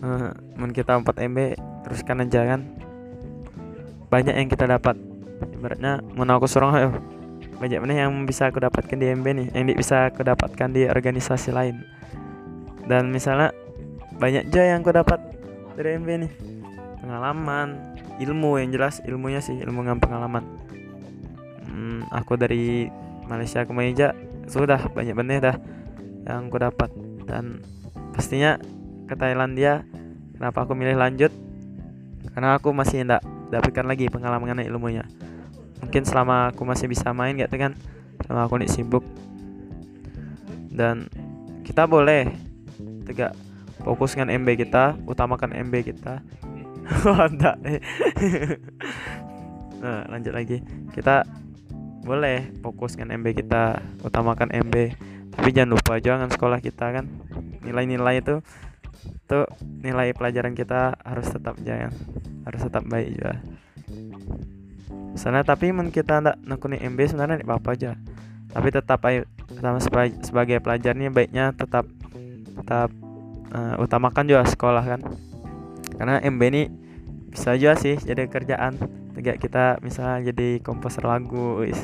Eh, 0.01 0.29
mun 0.57 0.73
kita 0.73 0.97
4 0.97 1.05
MB 1.05 1.39
teruskan 1.85 2.25
aja 2.25 2.41
kan? 2.49 2.61
Banyak 4.09 4.33
yang 4.33 4.49
kita 4.49 4.65
dapat 4.65 4.97
ibaratnya 5.43 5.99
mun 6.15 6.29
aku 6.31 6.47
seorang 6.47 6.71
ayo. 6.77 6.89
Banyak 7.55 7.79
mana 7.79 8.07
yang 8.07 8.11
bisa 8.27 8.51
aku 8.51 8.59
dapatkan 8.59 8.99
di 8.99 9.07
MB 9.15 9.25
nih 9.25 9.47
yang 9.55 9.65
bisa 9.73 10.11
aku 10.11 10.21
dapatkan 10.21 10.69
di 10.75 10.87
organisasi 10.87 11.55
lain. 11.55 11.81
Dan 12.85 13.09
misalnya 13.09 13.55
banyak 14.19 14.51
aja 14.51 14.75
yang 14.75 14.83
aku 14.83 14.91
dapat 14.93 15.19
dari 15.79 15.97
MB 15.97 16.09
nih. 16.27 16.31
Pengalaman 17.01 17.95
ilmu 18.19 18.59
yang 18.59 18.69
jelas 18.71 18.99
ilmunya 19.07 19.39
sih 19.39 19.55
ilmu 19.55 19.87
dengan 19.87 19.99
pengalaman. 20.03 20.43
Hmm, 21.65 22.05
aku 22.11 22.35
dari 22.35 22.91
Malaysia 23.25 23.63
ke 23.63 23.71
Malaysia 23.71 24.13
sudah 24.45 24.91
banyak 24.93 25.15
benih 25.17 25.39
dah 25.41 25.55
yang 26.27 26.51
aku 26.51 26.59
dapat. 26.59 26.91
Dan 27.25 27.63
pastinya 28.13 28.59
ke 29.09 29.15
Thailandia 29.15 29.87
kenapa 30.35 30.67
aku 30.67 30.75
milih 30.75 30.99
lanjut? 30.99 31.31
Karena 32.35 32.59
aku 32.59 32.75
masih 32.75 33.07
tidak 33.07 33.23
dapatkan 33.47 33.85
lagi 33.87 34.11
pengalaman 34.11 34.59
ilmunya 34.65 35.07
mungkin 35.85 36.01
selama 36.01 36.49
aku 36.49 36.65
masih 36.65 36.89
bisa 36.89 37.13
main 37.13 37.37
gitu 37.37 37.53
kan 37.61 37.77
selama 38.25 38.49
aku 38.49 38.57
nih 38.57 38.71
sibuk. 38.73 39.05
Dan 40.73 41.05
kita 41.61 41.85
boleh 41.85 42.33
tegak 43.05 43.37
fokuskan 43.85 44.33
MB 44.33 44.65
kita 44.65 44.97
utamakan 45.05 45.53
MB 45.53 45.73
kita. 45.85 46.25
Nih 47.65 47.81
nah 49.85 50.09
lanjut 50.09 50.33
lagi. 50.33 50.65
Kita 50.89 51.21
boleh 52.01 52.49
fokuskan 52.65 53.13
MB 53.13 53.45
kita 53.45 53.77
utamakan 54.01 54.49
MB 54.49 54.75
tapi 55.37 55.49
jangan 55.53 55.77
lupa 55.77 56.01
jangan 56.01 56.33
sekolah 56.33 56.59
kita 56.65 56.97
kan. 56.97 57.05
Nilai-nilai 57.61 58.25
itu 58.25 58.41
tuh 59.29 59.45
nilai 59.85 60.17
pelajaran 60.17 60.57
kita 60.57 60.97
harus 61.01 61.29
tetap 61.29 61.57
jangan 61.61 61.93
harus 62.45 62.61
tetap 62.61 62.85
baik 62.85 63.09
juga 63.13 63.41
misalnya 65.15 65.47
tapi 65.47 65.71
mun 65.71 65.95
kita 65.95 66.19
ndak 66.19 66.43
nekuni 66.43 66.75
MB 66.83 66.99
sebenarnya 67.07 67.39
tidak 67.39 67.47
apa-apa 67.47 67.69
aja. 67.71 67.91
Tapi 68.51 68.67
tetap 68.71 68.99
ayo 69.07 69.23
pertama 69.47 69.79
sebagai, 69.79 70.19
sebagai 70.27 70.57
pelajar 70.59 70.91
nih 70.95 71.07
baiknya 71.07 71.55
tetap 71.55 71.87
tetap 72.59 72.91
eh, 73.55 73.75
utamakan 73.79 74.27
juga 74.27 74.43
sekolah 74.43 74.83
kan. 74.83 75.01
Karena 75.95 76.19
MB 76.19 76.41
ini 76.51 76.63
bisa 77.31 77.55
aja 77.55 77.79
sih 77.79 77.95
jadi 77.95 78.27
kerjaan. 78.27 78.75
Tegak 79.15 79.39
kita 79.39 79.79
misalnya 79.79 80.35
jadi 80.35 80.59
komposer 80.59 81.07
lagu 81.07 81.63
wis. 81.63 81.79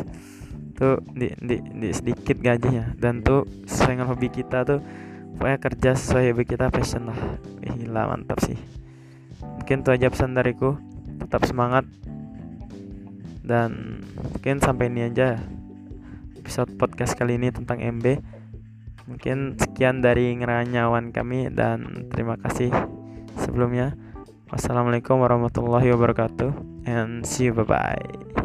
Tuh 0.75 0.99
di, 1.15 1.31
di, 1.39 1.63
di 1.63 1.89
sedikit 1.95 2.35
gajinya. 2.39 2.91
Dan 2.99 3.23
tuh 3.23 3.47
sesuai 3.67 3.95
dengan 3.95 4.07
hobi 4.11 4.27
kita 4.27 4.67
tuh 4.67 4.83
pokoknya 5.39 5.57
kerja 5.63 5.91
sesuai 5.95 6.35
hobi 6.35 6.43
kita 6.43 6.67
passion 6.67 7.07
lah. 7.07 7.19
Gila 7.63 8.11
mantap 8.11 8.43
sih. 8.43 8.59
Mungkin 9.39 9.87
tuh 9.87 9.95
aja 9.95 10.11
pesan 10.11 10.35
dariku. 10.35 10.75
Tetap 11.23 11.47
semangat 11.47 11.87
dan 13.41 14.01
mungkin 14.17 14.61
sampai 14.61 14.89
ini 14.89 15.09
aja 15.09 15.41
episode 16.37 16.73
podcast 16.77 17.13
kali 17.13 17.37
ini 17.37 17.53
tentang 17.53 17.81
MB 17.81 18.05
mungkin 19.09 19.57
sekian 19.57 19.99
dari 19.99 20.33
ngeranyawan 20.37 21.11
kami 21.11 21.51
dan 21.51 22.07
terima 22.13 22.37
kasih 22.39 22.71
sebelumnya. 23.41 23.97
Wassalamualaikum 24.51 25.19
warahmatullahi 25.23 25.95
wabarakatuh 25.95 26.51
and 26.83 27.23
see 27.23 27.47
you 27.47 27.55
bye 27.55 27.63
bye 27.63 28.40